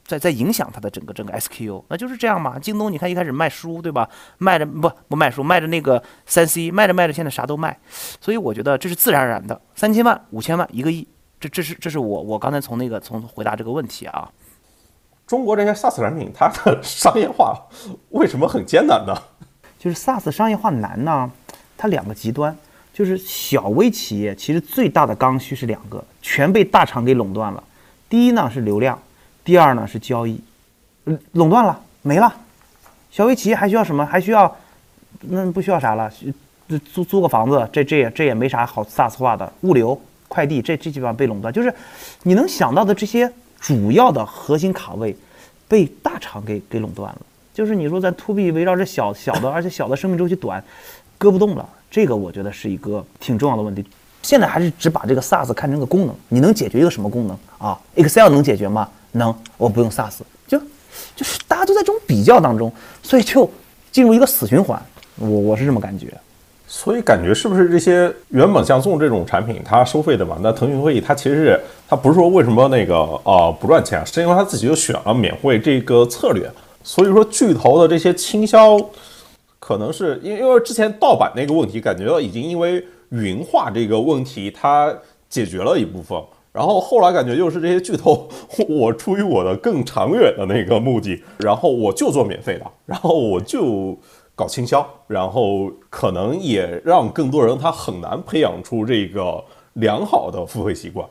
[0.02, 2.58] 在在影响它的整个整个 SKU，那就是这样嘛。
[2.58, 4.08] 京东你看一开始卖书对吧？
[4.38, 7.78] 卖着不不卖书，卖着那个三 C，卖着卖着现在啥都卖。
[8.20, 9.60] 所以我觉得这是自然而然的。
[9.76, 11.06] 三千万、五千万、一个亿，
[11.38, 14.28] 这这是这是我我刚才从那个从回答这个问题啊。
[15.28, 17.56] 中国这些 SaaS 产品它的 商业化
[18.08, 19.14] 为什么很艰难呢？
[19.78, 21.30] 就是 SaaS 商业化难呢，
[21.80, 22.54] 它两个极端，
[22.92, 27.64] 就是小微企业其实最大的刚需是两个，全被大厂给垄断了。
[28.06, 29.00] 第一呢是流量，
[29.42, 30.38] 第二呢是交易，
[31.32, 32.30] 垄断了没了，
[33.10, 34.04] 小微企业还需要什么？
[34.04, 34.54] 还需要
[35.20, 36.12] 那不需要啥了？
[36.92, 41.74] 租租个房子，这这也这也没啥好 SaaS 化的，物流快递这这基本上被垄断，就是
[42.24, 45.16] 你能想到的这些主要的核心卡位
[45.66, 47.20] 被大厂给给垄断了。
[47.52, 50.62] 就是你说在 To B 围绕着小小的，而且小的生命周期短，
[51.20, 53.84] 割不动了，这个我觉得是一个挺重要的问题。
[54.22, 58.88] 现在还是只把这个 SaaS 看成个功能，你能解决一个什么功能啊？Excel 能解决吗？
[59.12, 60.58] 能，我不用 SaaS，就
[61.14, 63.50] 就是大家都在这种比较当中，所以就
[63.92, 64.82] 进入一个死循环。
[65.18, 66.06] 我我是这么感觉。
[66.66, 70.38] 所以感觉是不是这些原本像 Zoom 这种产品，它收费的嘛？
[70.40, 76.48] 那腾讯会议它其实是它不是说为什么那个呃不赚钱，是因为它自己就选了免费这个策略。
[76.84, 78.80] 所以说巨头的这些倾销，
[79.60, 84.92] 可能是因为因为之前盗版那个问题，感觉到已经因为云化这个问题它
[85.28, 88.28] 解决了一部分，然后后来感觉又是这些巨头，
[88.68, 93.96] 我出于我的更长远的那个目的， 然后我就做免费的，然后我就。
[94.36, 99.44] 搞倾销，然后可能也让更多人他很难培养出这个
[99.74, 101.06] 良好的付费习惯。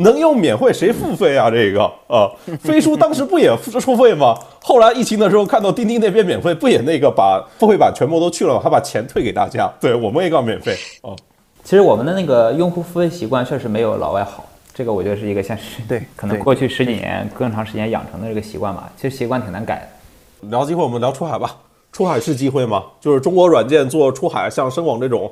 [0.00, 1.50] 能用免费谁付费啊？
[1.50, 2.30] 这个啊，
[2.60, 4.34] 飞书当时不也付费吗？
[4.62, 8.60] 后来疫情的时候看到钉钉那边免费，不也那个把付费版全部都去了吗？
[8.62, 9.70] 还把钱退给大家。
[9.80, 11.14] 对我们也搞免费啊。
[11.62, 14.44] 其实我们的那个用户付费习惯确实没有老外好，
[14.74, 15.82] 这个我觉得是一个现实。
[15.86, 18.90] 对，可能过去十几年更长时间养成的这个习惯吧。
[18.96, 20.48] 其实习惯挺难改的。
[20.48, 21.54] 聊机会，我们聊出海吧。
[21.92, 22.84] 出海是机会吗？
[23.00, 25.30] 就是中国软件做出海，像深广这种，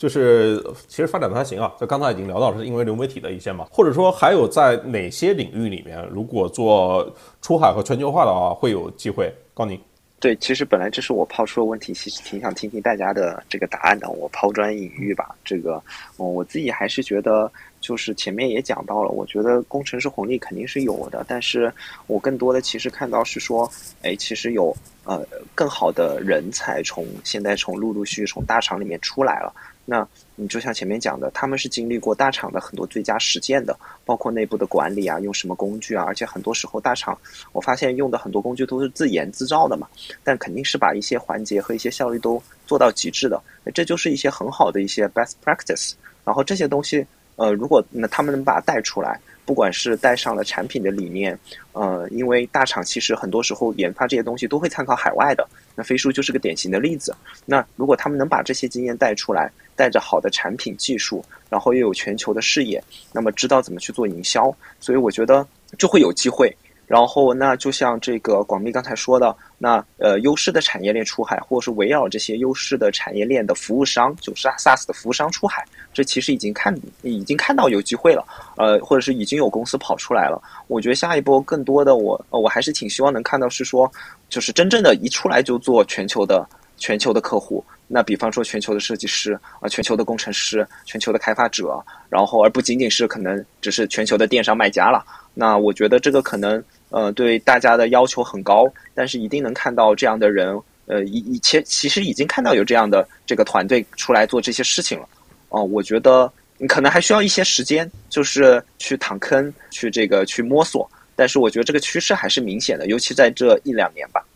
[0.00, 1.70] 就是其实发展的还行啊。
[1.78, 9.30] 就刚才已经聊到，是因为流媒体的一些嘛，或者说还有在哪些领域里面，如果做出海和全球化的话，会有机会？
[9.52, 9.78] 高宁。
[10.18, 14.10] 对，其实本来这是我抛出的问题，其实挺想听听大家的这个答案的。
[14.10, 15.82] 我抛砖引玉吧，这个，
[16.18, 21.72] 我自己还是觉得，就是前面也讲到了，我觉得工程师红利肯定是有的，但是
[22.06, 23.66] 我更多的其实看到是说，
[24.02, 29.50] 哎，其实有呃更好的人才从现在从陆陆续续从大厂里面出来了。
[29.84, 30.06] 那
[30.36, 37.18] 你就像前面讲的，他们是经历过大厂的很多最佳实践的，包括内部的管理啊，用什么工具啊，而且很多时候大厂，
[37.52, 39.88] 我发现用的很多工具都是自研自造的嘛，
[40.22, 43.42] 但肯定是把一些环节和一些效率都做到极致的，
[43.74, 45.94] 这就是一些很好的一些 best practice。
[46.24, 47.04] 然后这些东西，
[47.36, 49.20] 呃，如果那他们能把它带出来。
[49.46, 51.36] 不管是带上了产品的理念，
[51.72, 57.12] 呃，因为大厂其实很多时候研发这些东西都会参考海外的，那飞书就是个典型的例子。
[57.46, 59.50] 那如果他们能把这些经验带出来，
[59.80, 62.82] 带着好的产品技术，然后又有全球的视野，
[63.14, 65.46] 那么知道怎么去做营销，所以我觉得
[65.78, 66.54] 就会有机会。
[66.86, 75.64] 然后，那就像这个广密刚才说的，那呃，优势的产业链出海，或者是围绕这些优势的产业链的服务商，就是 SaaS 的服务商出海，
[75.94, 78.26] 这其实已经看已经看到有机会了，
[78.56, 80.42] 呃，或者是已经有公司跑出来了。
[80.66, 83.88] 我觉得下一波更多的，我我还是挺希望能看到是说，
[84.28, 86.44] 就是真正的一出来就做全球的
[86.80, 87.64] 全球的客户。
[87.86, 95.04] 那比方说全球的设计师啊，全球的工程师，全球的开发者，然后而不仅仅是可能只是全球的电商卖家了。
[95.34, 96.60] 那我觉得这个可能。
[96.92, 98.66] 呃，对大家的要求很高，
[98.96, 105.08] 但是一定能看到这样的人，呃，以以前其实已经看到有这样的这个团队出来做这些事情了。
[105.50, 106.28] 哦，我觉得
[106.58, 110.90] 你可能还需要一些时间，就是去躺坑，去这个去摸索。
[111.14, 114.26] 但是我觉得这个趋势还是明显的，尤其在这一两年吧。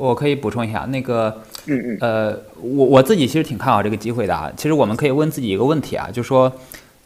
[0.00, 4.50] 嗯，我可以补充一下，那个，嗯嗯，呃，我我自己其实挺看好这个机会的啊。
[4.56, 6.50] 其实我们可以问自己一个问题啊，就说，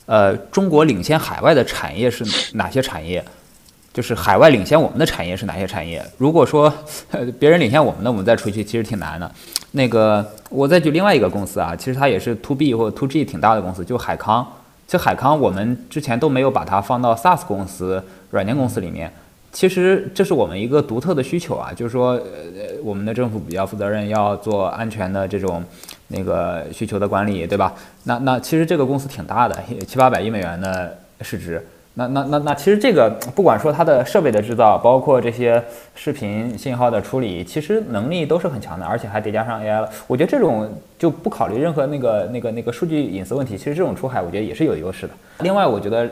[0.07, 2.25] 呃，中国领先海外的产业是
[2.57, 3.23] 哪些产业？
[3.93, 6.05] 就是海外领先我们的产业是哪些产业？
[6.19, 6.73] 如果说
[7.39, 9.31] 别人领先我们的，我们再出去其实挺难的。
[9.73, 14.47] 那个，我再举另外一个公司啊，其实它也是 to B 或者 to G 挺大的公司，就海康。
[14.87, 19.13] 其实海康我们之前都没有把它放到 SaaS 公司、软件公司里面。
[19.55, 25.63] 其实这是我们一个独特的需求啊，就是说，呃，我们的政府比较负责任，要做安全的这种
[26.09, 27.73] 那个需求的管理，对吧？
[28.03, 31.65] 那那其实这个公司挺大的，七八百亿美元的市值。
[31.97, 35.63] 那那那那，其实这个不管说它的设备的制造，包括这些
[35.95, 39.89] 视频信号的处理，其实能力都是很强的，而且还叠加上 AI 了。
[40.09, 45.13] 我觉得这种就不考虑任何那个那个那个数据隐私问题，其实这种出海我觉得也是有优势的。
[45.45, 46.11] 另外，我觉得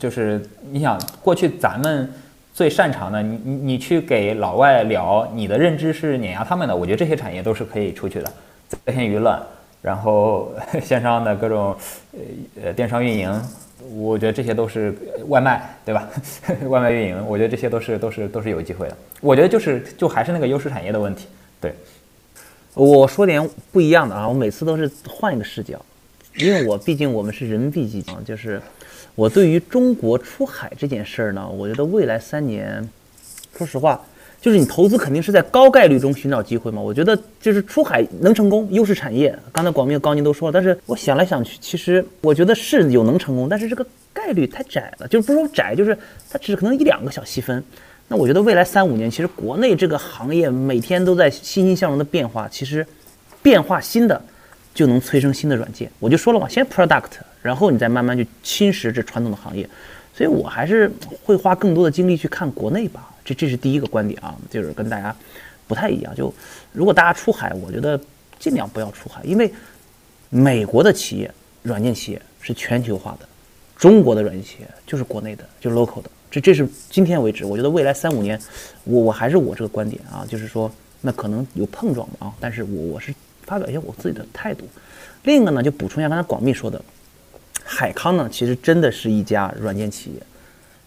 [0.00, 2.12] 就是你想过去咱们
[2.60, 6.76] 最擅长的，你你你去给老外聊，你的认知是碾压他们的。
[6.76, 8.30] 我觉得这些产业都是可以出去的，
[8.84, 9.40] 在线娱乐，
[9.80, 10.52] 然后
[10.82, 11.74] 线上的各种
[12.12, 12.20] 呃
[12.64, 13.42] 呃电商运营。
[13.94, 14.94] 我觉得这些都是
[15.28, 16.06] 外卖，对吧？
[16.68, 18.96] 外卖运营，我觉得这些都是都是都是有机会的。
[19.22, 21.28] 我觉得就是就还是那个优势产业的问题。
[21.62, 21.72] 对，
[22.74, 25.80] 我说点不一样的啊，我每次都是换一个视角。
[26.36, 28.60] 因为我毕竟我们是人民币基金，就是
[29.14, 32.88] 我对于中国出海这件事儿呢，我觉得未来三年，
[33.56, 34.00] 说实话，
[34.40, 36.80] 就是你投资肯定是在高概率中寻找机会嘛。
[36.80, 45.96] 我觉得就是出海能成功，优势产业，刚才广明高宁都说了，但是我想来想去，其实我觉得是有能成功，但是这个概率太窄了，就是不说窄，就是
[46.30, 47.62] 它只可能一两个小细分。
[48.08, 52.84] 那我觉得未来三五年，其实国内这个行业每天都在欣欣向荣的变化，其实
[53.42, 54.20] 变化新的
[54.74, 55.90] 就能催生新的软件。
[56.00, 57.10] 我就说了嘛，先 product，
[57.42, 59.68] 然后你再慢慢去侵蚀这传统的行业。
[60.12, 60.90] 所以我还是
[61.24, 63.08] 会花更多的精力去看国内吧。
[63.24, 65.14] 这这是第一个观点啊，就是跟大家
[65.66, 66.14] 不太一样。
[66.14, 66.32] 就
[66.72, 67.98] 如果大家出海，我觉得
[68.38, 69.50] 尽量不要出海，因为
[70.28, 71.30] 美国的企业
[71.62, 73.28] 软件企业是全球化的，
[73.76, 76.10] 中国的软件企业就是国内的，就是 local 的。
[76.30, 78.38] 这这是今天为止，我觉得未来三五年，
[78.84, 80.70] 我我还是我这个观点啊，就是说
[81.00, 84.64] 那可能有碰撞嘛啊，但是我我是发表一下我自己的态度。
[85.22, 86.82] 另一个呢，就补充一下刚才广密说的，
[87.72, 90.20] 海康呢其实真的是一家软件企业，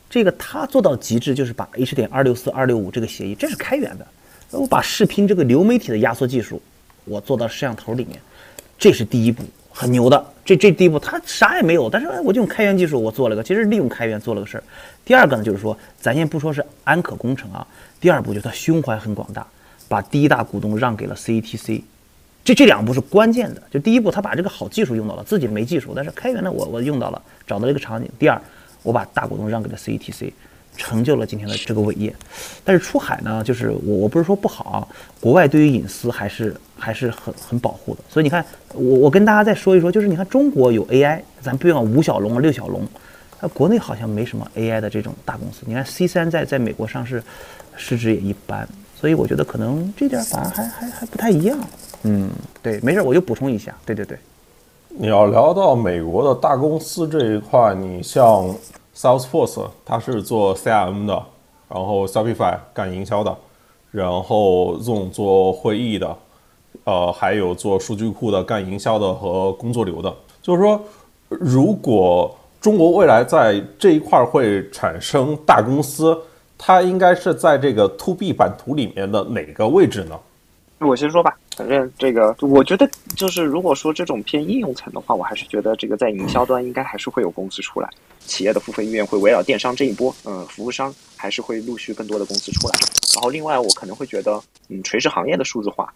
[0.09, 4.05] 这个他做到极致就是把 H 点二六四二六五这个协议，这是开源的，
[4.51, 6.61] 我把视频这个流媒体的压缩技术，
[7.05, 8.19] 我做到摄像头里面，
[8.77, 9.43] 这是第一步。
[9.75, 14.63] 很牛的，这这第一步他啥也没有，但是我就用开源技术我做了个，其实利用开源做了个事儿。
[15.03, 17.65] 第二个呢，就是说咱先不说是安可工程啊，
[17.99, 19.47] 第二步就是他胸怀很广大，
[19.87, 21.81] 把第一大股东让给了 CETC，
[22.43, 23.61] 这这两步是关键的。
[23.71, 28.09] 就第一步他把这个好技术用到了，自己没技术，但是开源的我我用到了，找到了一个场景。
[28.19, 28.41] 第二，
[28.81, 30.31] 我把大股东让给了 CETC。
[30.75, 32.11] 成就了今天的这个伟业，
[32.63, 34.77] 但是出海呢，就是我我不是说不好啊，
[35.21, 42.81] 国外对于隐私还是还是很很保护的，所以你看，我我跟大家再说一说，就是你看中国有 AI，咱不用五小龙啊六小龙，
[43.39, 47.21] 那国内好像没什么 AI 的这种大公司，你看 C 三在在美国上市，
[47.75, 48.67] 市值也一般，
[48.99, 51.55] 所以我觉得可能这点反而还还还不太一样，
[52.03, 52.29] 嗯，
[52.61, 54.17] 对，没事，我就补充一下，对对对，
[54.89, 58.53] 你要聊到美国的大公司这一块，你像。
[58.95, 61.13] Salesforce 它是做 CRM 的，
[61.67, 63.35] 然后 Shopify 干营销的，
[63.89, 66.15] 然后 Zoom 做会议的，
[66.83, 70.15] 呃，还有做数据库的、干营销的和工作流的。
[70.43, 70.79] 就是说，
[71.27, 76.15] 如果中国未来在这一块会产生大公司，
[76.55, 80.19] 它应该是在这个 To B 版图里面的哪个位置呢？
[80.81, 87.89] 我先说吧，反正这个，我觉得就是如果说这种偏应用层的话，我还是觉得这个在营销端应该还是会有公司出来，
[88.19, 92.73] 企业的付费意愿会围绕电商这一波，嗯，服务商还是会陆续更多的公司出来。
[93.13, 95.93] 然后另外我可能会觉得，嗯，垂直行业的数字化，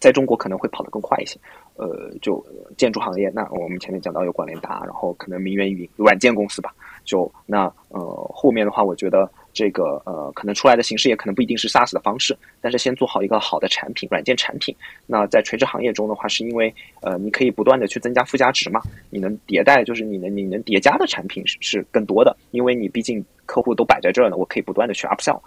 [0.00, 1.38] 在中国可能会跑得更快一些。
[1.74, 2.44] 呃，就
[2.76, 6.72] 建筑行业，那我们前面讲到有广联达，然后可能名媛云软件公司吧。
[7.04, 9.28] 就那呃后面的话，我觉得。
[9.54, 14.74] 这个呃，可能出来的形式也可能不一定是 SaaS 的方式，但是先做好一个好的产品，软件产品。
[15.06, 18.80] 那在垂直行业中的话，是因为呃，你可以不断的去增加附加值嘛，
[19.10, 25.38] 你能迭代，就是你能你能叠加的产品是是更多的，因为你毕竟客户都摆在这儿呢，我可以不断的去 upsell。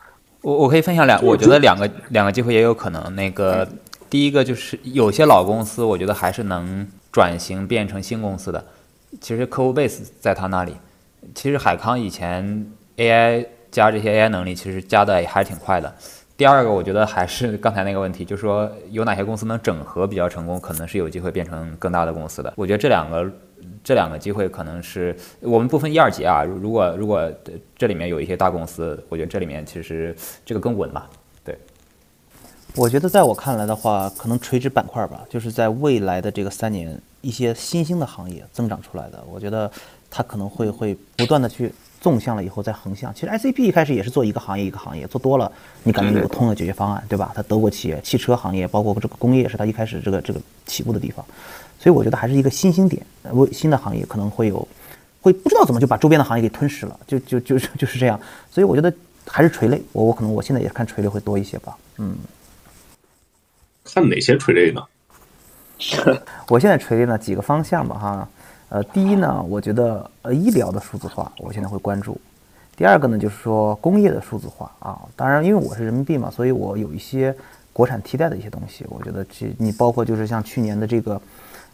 [0.42, 3.16] 我我可以分享两，我觉得两个两个机会也有可能。
[3.16, 3.68] 那个
[4.10, 8.64] 第一个就是有些老公司，我觉得还是能转型变成新公司的，
[9.20, 10.76] 其实客户 base 在他那里。
[11.34, 13.48] 其实海康以前 AI。
[13.76, 15.94] 加这些 AI 能力，其实加的也还是挺快的。
[16.38, 22.54] 第二个，我觉得还是 刚才那个问题，就是说有哪些公司能整合比较成功，可能是有机会变成更大的公司的。
[22.56, 23.30] 我觉得这两个
[23.84, 26.42] 这两个机会可能是我们不分一二级啊。
[26.42, 27.30] 如果如果
[27.78, 30.16] 这里面有一些大公司，我觉得这里面其实
[30.46, 31.10] 这个更稳吧。
[31.44, 31.58] 对，
[32.78, 39.70] 我觉得在我看来的话，可能垂直板块吧，就是在未来的这个三年，一些新兴的行业增长出来的，我觉得
[40.10, 41.74] 它可能会会不断的去。
[42.06, 45.52] 纵向了以后再横向，其实 ICP 一开始也是做一个行业一个行业，做多了
[45.82, 47.32] 你感觉有通的解决方案，对吧？
[47.34, 51.26] 它德国企业汽车行业，包括这个工业是它一开始这个这个起步的地方，
[51.80, 54.68] 所以我觉得还是一个新兴点，为新的行业可能会有，
[55.20, 58.20] 会不知道怎么就把周边的行业给吞噬了，就就就是 就是这样，
[58.52, 58.94] 所以我觉得
[59.26, 62.16] 还是垂类，我我可能我现在也看垂类会多一些吧，嗯，
[63.84, 64.84] 看哪些垂类呢？
[66.50, 68.30] 我现在垂类呢几个方向吧，哈。
[68.76, 72.20] 呃，第一呢，我觉得呃医疗的数字化，我现在会关注。
[72.76, 77.34] 第二个呢，就是说工业的数字化啊，当然因为我是人民币嘛，所以我有一些
[77.72, 78.86] 国产替代的一些东西。
[78.90, 81.22] 我觉得这你包括就是像去年的这个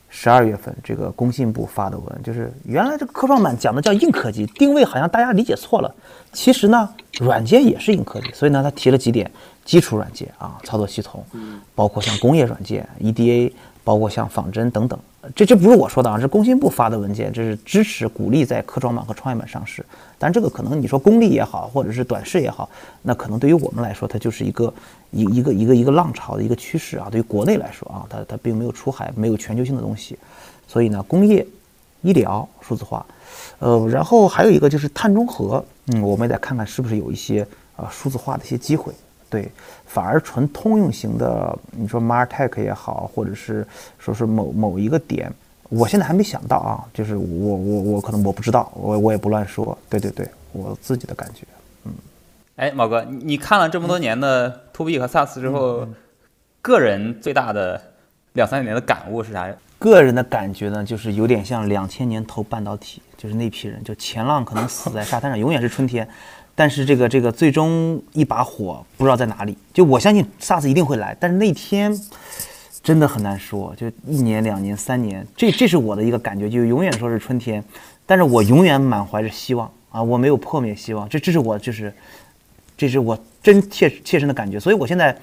[0.09, 5.91] 十二月份这个工信部发的文，就是原来这个科创板讲的叫硬科技定位，好像大家理解错了。
[6.31, 6.87] 其实呢，
[7.19, 9.31] 软件也是硬科技，所以呢，他提了几点
[9.65, 11.25] 基础软件啊，操作系统，
[11.73, 13.51] 包括像工业软件 EDA。
[13.84, 14.99] 包括像仿真等等，
[15.36, 19.84] 这这不是我说的啊，是工信部发的文件，这是支持鼓励在科创板和创业板上市。
[20.19, 22.69] 但这个可能你说功利也好，或者是短视也好，
[23.01, 24.71] 那可能对于我们来说，它就是一个
[25.09, 27.07] 一一个一个一个浪潮的一个趋势啊。
[27.09, 30.17] 对于国内来说啊，它它并没有出海，没有全球性的东西。
[30.67, 31.45] 所以呢，工业
[32.01, 33.03] 医疗数字化，
[33.57, 37.45] 呃，然后还有一个就是碳中和，嗯，我们也得看看是不是有一些
[37.77, 38.93] 呃数字化的一些机会。
[39.32, 39.49] 对，
[39.86, 43.65] 反而纯通用型的，你说 Martech 也好，或者是
[43.97, 45.32] 说是某某一个点，
[45.69, 49.75] 我现在还没想到啊，就是我我我可能我不知道，我我也不乱说。
[49.89, 51.47] 对对对，我自己的感觉，
[51.86, 51.93] 嗯。
[52.57, 55.88] 哎，毛哥，你看了这么多年的 To B 和 SaaS 之后，
[56.61, 57.82] 个人最大的
[58.34, 59.55] 两三年的感悟是啥呀？
[59.79, 66.07] 个人的感觉呢，就是有点像两千年投半导体，就是那批人，就前浪可能死在沙滩上，永远是春天，
[66.55, 69.57] 但是这个这个最终一把火不知道在哪里。
[69.73, 71.91] 就我相信 SaaS 一定会来，但是那天
[72.83, 77.63] 真的很难说，就一年、两年、三年，这这是我的一个感觉，就永远说是春天，
[78.05, 81.93] 但是我永远满怀着希望啊，我没有破灭希望，这这是我就是。
[82.77, 85.15] 这是我真切切身的感觉，所以我现在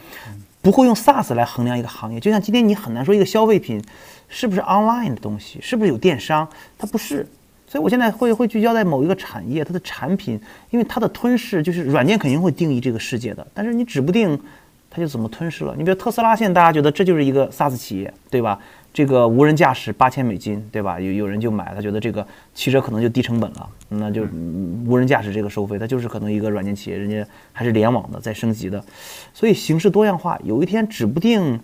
[0.62, 2.20] 不会用 SaaS 来衡量一个行业。
[2.20, 3.82] 就像今天你很难说一个消费品
[4.28, 6.48] 是不是 online 的东西，是不是有电商，
[6.78, 7.26] 它不是。
[7.68, 10.40] 所以我现在会会聚焦在某一个产业，它的产品，
[10.70, 14.40] 因为它的吞噬就是软件肯定会定义这个世界的，但是你指不定
[14.88, 15.74] 它就怎么吞噬了。
[15.76, 18.58] 你比如特斯拉，现在大家觉得这就是一个 SaaS 企业，对吧？
[18.90, 20.98] 这个无人驾驶八千美金，对吧？
[20.98, 24.24] 有有人就买，他觉得这个汽车可能就低成本了，那就
[24.86, 28.82] 无人驾驶这个收费，它就是可能一个软件企业，人家还是联网的，在升级的，
[29.34, 31.60] 所以形式多样化，有一天指不定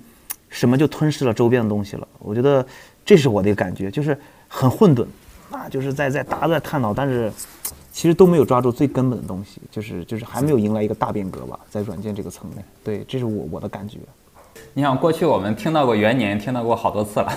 [0.50, 2.07] 什么就吞噬了周边的东西了。
[2.18, 2.64] 我觉得
[3.05, 5.05] 这是我的一个感觉，就是很混沌，
[5.55, 7.32] 啊，就是在在大家都在探讨，但是
[7.92, 13.98] 其实都没有抓住最根本的东西，就是就是还没有迎来一个大变革吧，在软件这个层面，对，这是我我的感觉。
[14.72, 17.32] 你想，过去我们听到过元年，听到过好多次了，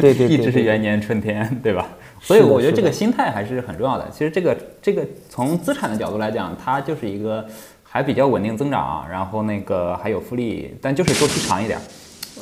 [0.00, 1.86] 对对， 一直是元年春天，对吧？
[2.20, 4.08] 所以我觉得这个心态还是很重要的。
[4.10, 7.46] 其实这个这个从资产的角度来讲，它就是一个
[7.84, 11.78] 还比较稳定增长，然后那个还有复利，但就是周期长一点，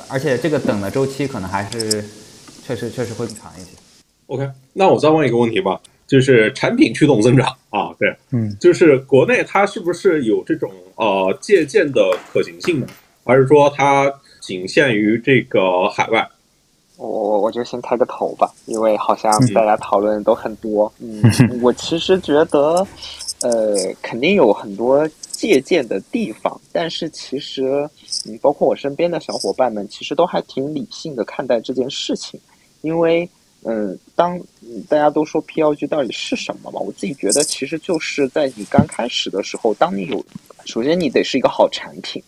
[0.08, 2.02] 而且这个等的周期可能还是
[2.64, 3.81] 确实确实会更长一些。
[4.32, 12.00] OK，那我再问一个问题吧，就是产品驱动增长啊，对，嗯，就是国内它是不是有这种呃借鉴的
[12.32, 12.86] 可行性呢？
[13.26, 14.10] 还是说它
[14.40, 16.26] 仅限于这个海外？
[16.96, 20.90] 我我我就先开个头吧，因为好像大家讨论都很多。
[20.98, 21.22] 嗯，
[21.60, 22.86] 我其实觉得，
[23.42, 27.86] 呃，肯定有很多借鉴的地方，但是其实，
[28.26, 32.40] 嗯，包括我身边的小伙伴们，其实都还挺理性的看待这件事情。
[32.80, 33.28] 因为，
[33.64, 34.40] 嗯，当
[34.88, 40.24] 大家都说 PLG 到底是什么嘛，我自己觉得其实就是在你刚开始的时候，当你有，
[40.64, 42.22] 首先你得是一个好产品。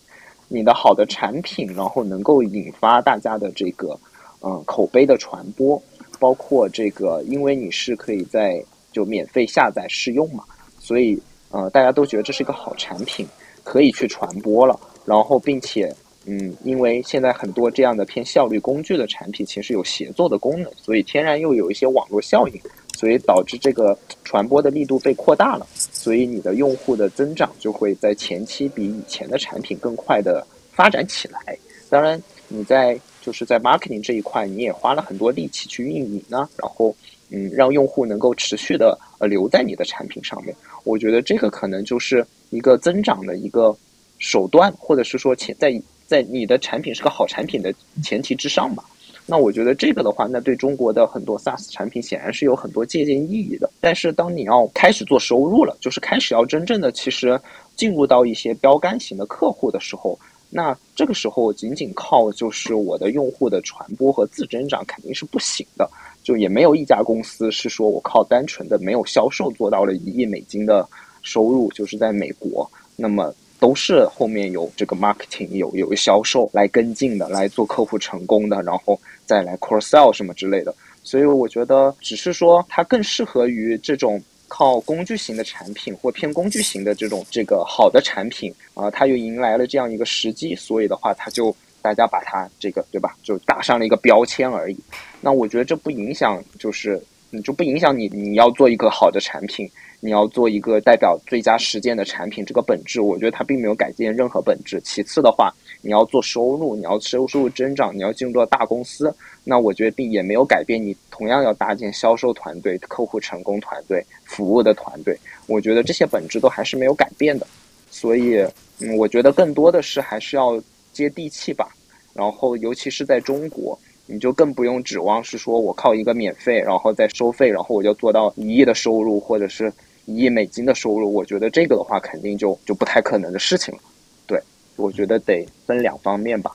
[0.49, 3.97] 你的好的产品，然后能够引发大家的这个，
[4.40, 5.80] 嗯，口碑的传播，
[6.18, 8.61] 包括这个，因为你是可以在
[8.92, 10.42] 就免费下载试用嘛，
[10.80, 11.16] 所以，
[11.51, 13.24] 呃，大家都觉得这是一个好产品，
[13.62, 14.78] 可以去传播了。
[15.05, 15.95] 然后，并且，
[16.27, 22.61] 嗯，因为现在很多这样的偏效率工具的产品，其实有协作的功能，所以天然又有一些网络效应。
[22.97, 31.59] 所以导致这个传播的力度被扩大了，所以你的用户的增长就会在前期比以前的产品更快的发展起来。
[31.91, 36.95] 当然，你在就是在 marketing 这一块，你也花了很多力气去运营呢，然后
[37.31, 40.55] 嗯，让用户能够持续的呃留在你的产品上面。
[40.85, 43.77] 我觉得这个可能就是一个增长的一个
[44.18, 45.70] 手段，或者是说前在
[46.07, 48.85] 在你的产品是个好产品的前提之上吧。
[49.27, 53.71] 那我觉得这个的话，那对中国的很多 SaaS 产品显然是有很多借鉴意义的。
[53.81, 57.41] 但是当你要开始做收入了，就是开始要真正的其实
[57.75, 60.19] 进入到一些标杆型的客户的时候，
[60.51, 65.91] 那这个时候仅仅靠就是我的用户的传播和自增长肯定是不行的。
[66.23, 70.87] 就也没有一家公司是说我靠单纯的没有销售做到了一亿美金的
[71.23, 72.71] 收入，就是在美国。
[72.95, 80.75] 那么都是后面有这个 marketing 有有销售来跟进的，来做客户成功的，然后再来 cross sell 什么之类的。
[81.03, 94.76] 所以我觉得，只是说它更适合于这种靠工具型的产品或偏工具型的这种这个好的产品啊，它又迎来了这样一个时机，所以的话，它就大家把它这个对吧，就打上了一个标签而已。
[95.21, 99.71] 那我觉得这不影响，就是你就不影响你你要做一个好的产品。
[100.05, 104.79] 你要做一个代表最佳实践的产品，这个本质，我觉得它并没有改变任何本质。
[104.85, 105.51] 其次的话，
[105.81, 109.11] 你要做收入，你要收入增长，你要进入到大公司，
[109.45, 110.85] 那我觉得并也没有改变。
[110.85, 117.47] 你同样要搭建销售团队、客户成功团队、服务的团队，我觉得这些本质都还是没有改变的。
[117.91, 118.47] 所以，
[118.81, 120.63] 嗯，我觉得更多的是还是要
[120.93, 121.75] 接地气吧。
[122.13, 129.72] 然后，尤其是在中国，你就更不用指望是说我靠一个免费，然后再收费，然后我就做到一亿的收入，或者是。
[130.07, 133.81] 一亿美金的收入，我觉得这个的话肯定就就不太可能的事情了。
[134.26, 134.41] 对，
[134.76, 136.51] 我觉得得分两方面吧。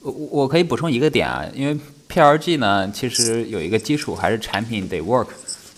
[0.00, 1.78] 我我可以补充一个点啊，因为
[2.08, 5.28] PLG 呢，其实有一个基础还是产品得 work。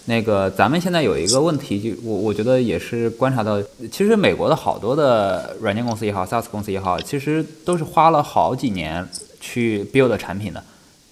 [0.06, 3.58] 那个咱们现在有一个问题，就我我觉得也是观察到，
[3.90, 9.06] 其实美国的好多的软件公司也好，SaaS 公司也好，其实都是花了好几年
[9.40, 10.62] 去 build 产品的，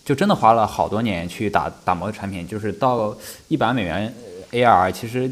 [0.04, 3.16] 就真的花了好多年去打打磨产品，就是到
[3.48, 4.14] 一百美元
[4.50, 5.30] AR，其实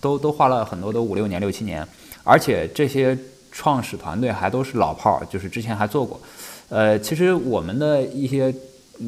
[0.00, 1.86] 都都花了很多，都五六年、六七年，
[2.24, 3.16] 而且这些
[3.50, 6.20] 创始团队还都是老炮儿，就是之前还做过。
[6.68, 8.54] 呃，其实我们的一些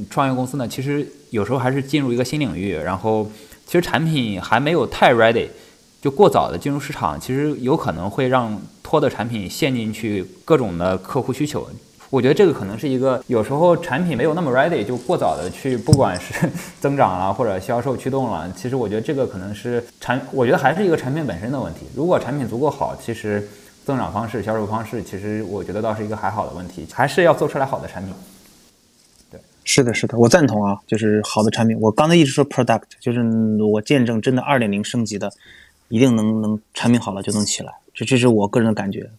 [0.08, 3.30] 创业公司呢，其实有时候还是进入一个新领域，然后。
[3.66, 5.46] 其实产品还没有太 ready，
[6.00, 11.68] 就过早的进入市场，其实有可能会让拖的产品陷进去各种的客户需求。
[12.10, 16.48] 我觉得这个可能是一个有时候产品没有那么 ready，就过早的去不管是
[16.80, 18.50] 增长了或者销售驱动了。
[18.56, 21.80] 其实我觉得这个可能是产，我觉得还是一个产品本身的问题。
[21.94, 23.46] 如果产品足够好，其实
[23.84, 26.86] 增长方式、销售方式，其实我觉得倒是一个还好的问题。
[26.92, 28.14] 还是要做出来好的产品。
[29.30, 31.78] 对是的，是的，我赞同啊，就是好的产品。
[31.78, 33.20] 我刚才一直说 product，就是
[33.62, 35.30] 我见证真的二点零升级的，
[35.88, 37.70] 一定能能产品好了就能起来。
[37.92, 39.10] 这这是我个人的感觉，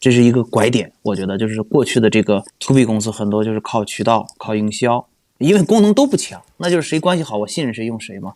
[0.00, 0.90] 这是一个拐点。
[1.02, 5.06] 我觉得就是过去的这个 to B 公司很多就是靠渠道、靠营销，
[5.38, 8.32] 因为功能都不强，那就是谁关系好，我信任谁用谁嘛。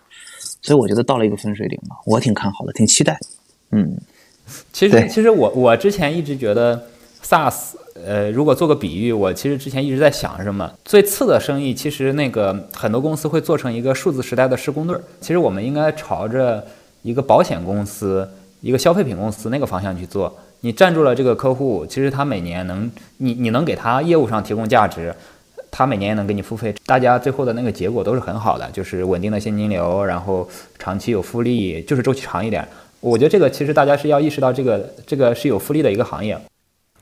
[0.60, 3.18] 所以我觉得到了一个分水岭嘛，我挺看好的，挺期待。
[3.70, 3.96] 嗯，
[4.72, 6.86] 其实其实我我之前一直觉得
[7.22, 7.74] SaaS。
[8.04, 15.04] 呃，如果做个比喻，我其实之前一直在想什么最次的生意，其实那个很多公司会做成一个数字时代的施工队儿。
[15.20, 16.66] 其实我们应该朝着
[17.02, 18.28] 一个保险公司、
[18.62, 20.34] 一个消费品公司那个方向去做。
[20.64, 25.12] 你站住了这个客户，其实他每年能，你你能给他业务上提供价值，
[25.72, 30.48] 他每年也能给你付费，大家最后的那个结果都是很好的，就是稳定的现金流，然后
[30.78, 32.66] 长期有复利，就是周期长一点。
[33.00, 36.40] 我觉得这个其实大家是要意识到，这个这个是有复利的一个行业。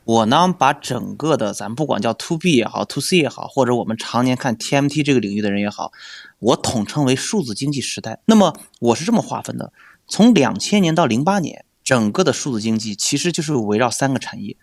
[0.05, 5.93] 我呢，把整个的咱不管叫 to B 也好，to C 也好，或者我们常年看 TMT 这个领域的人也好，
[6.39, 8.21] 我统称为数字经济时代。
[8.25, 9.71] 那么我是这么划分的：
[10.09, 14.57] 从两千年到零八年，整个的数字经济其实就是围绕三个产业：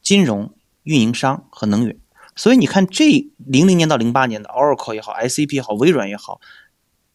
[0.00, 0.54] 金融、
[0.84, 1.98] 运营商和能源。
[2.36, 3.06] 所以你看，这
[3.38, 6.40] 零零年到零八年的 Oracle 也好，ICP 也好，微软也好，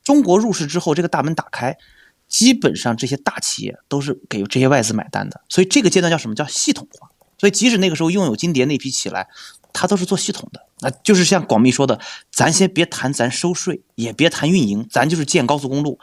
[0.03, 1.78] 中国入市之后，这个大门打开，
[2.28, 5.40] 基本上这些大企业都是给这些外资买单的。
[5.48, 7.10] 所以这个阶段叫什么叫系统化？
[7.38, 9.30] 所以，即使那个时候拥有金蝶那批起来，
[9.72, 11.98] 它都是做系统的，那就是像广密说的，
[12.30, 15.98] 咱先别谈咱收税，也别谈运营，咱就是建高速公路，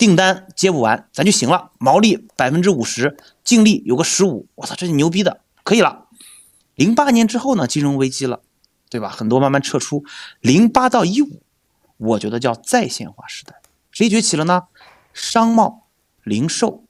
[0.00, 6.06] 订单接不完，咱就行了，毛利百分之五十，净利有个十五，我操，这是牛逼的，可以了。
[6.74, 8.40] 零八年之后呢，金融危机了，
[8.88, 9.10] 对吧？
[9.10, 10.02] 很多慢慢撤出。
[10.40, 11.42] 零八到一五，
[11.98, 13.60] 我觉得叫在线化时代，
[13.90, 14.68] 谁崛起了呢？
[15.12, 15.88] 商贸、
[16.24, 16.82] 零售、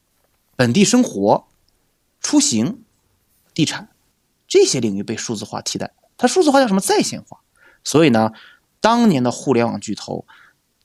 [0.54, 1.48] 本地生活、
[2.20, 2.84] 出行。
[3.52, 3.88] 地产
[4.46, 7.40] 这些领域被数字化替代，它数字化叫什么在线化？
[7.82, 8.30] 所以呢，
[8.80, 10.24] 当年的互联网巨头，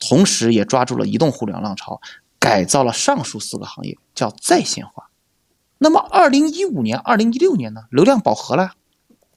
[0.07, 1.99] 同时也抓住了移动互联网浪潮，
[2.39, 5.09] 改造了上述四个行业，叫在线化。
[5.77, 7.85] 那么，二零一五年、二零一六年呢？
[7.89, 8.73] 流量饱和了，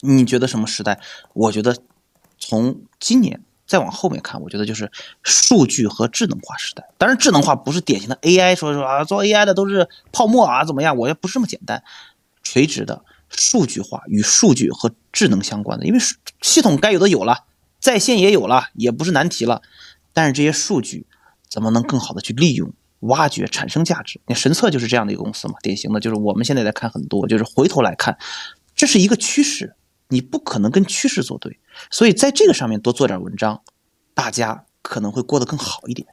[0.00, 1.00] 你觉得什么时代？
[1.32, 1.76] 我觉得
[2.38, 4.90] 从今年再往后面看，我觉得就是
[5.22, 6.88] 数据和智能化时代。
[6.98, 10.96] 当然，智能化不是典型的 AI，说说啊，做 AI 的都是泡沫啊，怎么样？
[10.96, 11.82] 我也不是这么简单，
[12.42, 13.04] 垂直的。
[13.30, 15.98] 数据化与数据和智能相关的，因为
[16.40, 17.44] 系统该有的有了，
[17.78, 19.60] 在线也有了，也不是难题了。
[20.18, 21.06] 但是这些数据
[21.48, 22.72] 怎么能更好的去利用、
[23.02, 24.20] 挖掘、产生价值？
[24.26, 28.18] 那神策就是这样的一个公司嘛，典型的就是我们现在在看很多，就是回头来看，
[28.74, 29.76] 这是一个趋势，
[30.08, 33.62] 你不可能跟趋势作对，所以在这个上面多做点文章，
[34.12, 36.08] 大家可能会过得更好一点。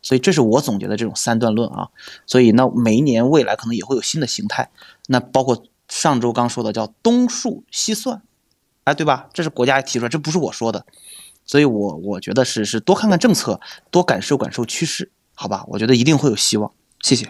[0.00, 1.88] 所以这是我总结的这种三段论啊。
[2.24, 4.70] 所以那每一年未来可能也会有新的形态，
[5.08, 5.64] 那包括。
[5.90, 8.22] 上周刚说的叫东数西算，
[8.84, 9.28] 哎，对吧？
[9.32, 10.86] 这是国家提出来，这不是我说的，
[11.50, 13.58] 所以我我觉得是是多看看政策，
[13.90, 15.64] 多感受感受趋势，好吧？
[15.66, 16.70] 我觉得一定会有希望。
[17.00, 17.26] 谢谢。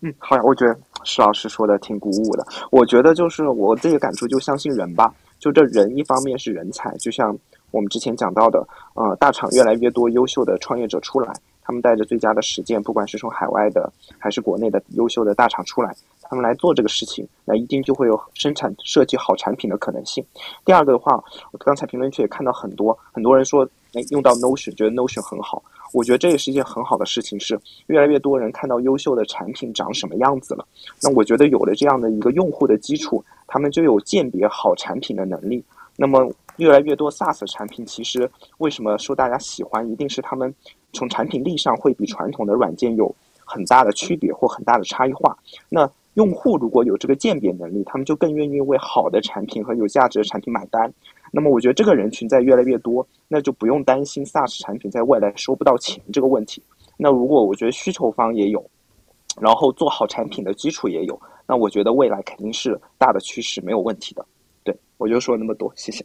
[0.00, 2.44] 嗯，好呀，我觉得石老师说的挺鼓舞的。
[2.72, 5.14] 我觉得就是我自己感触，就相信人吧。
[5.38, 7.38] 就这人，一方面是人才，就像
[7.70, 11.32] 我们之前讲到的，呃，大厂越来越多优秀的创业者出来，
[11.62, 15.94] 他们带着最佳的实践，不管是从海外的还是国内的优秀的大厂出来。
[16.28, 20.24] 他们来做这个事情，那一定就会有生产设计好产品的可能性。
[20.64, 21.22] 第二个的话，
[21.52, 25.62] 我刚才评论区也看到很多很多人说，哎，用到 Notion，觉得 Notion 很好。
[25.92, 27.56] 我觉得这也是一件很好的事情，是
[27.86, 30.66] 越来越多人看到优秀的产品长什么样子了。
[31.00, 35.64] 那我觉得有了这样的一个用户的基础，他们就有鉴别好产品的能力。
[35.96, 38.28] 那么越来越多 SaaS 产品，其实
[38.58, 40.52] 为什么受大家喜欢，一定是他们
[40.92, 43.14] 从产品力上会比传统的软件有
[43.44, 45.38] 很大的区别或很大的差异化。
[45.68, 50.92] 那用户如果有这个鉴别能力，他们就更愿意为好的产品和有价值的产品买单。
[51.32, 56.62] 那么我觉得这个人群在越来越多，那就不用担心 SaaS 产品在未来收不到钱这个问题。
[56.96, 58.64] 那如果我觉得需求方也有，
[59.40, 64.24] 然后做好产品的基础也有，那我觉得未来肯定是大的趋势，没有问题的。
[64.62, 66.04] 对我就说那么多，谢谢。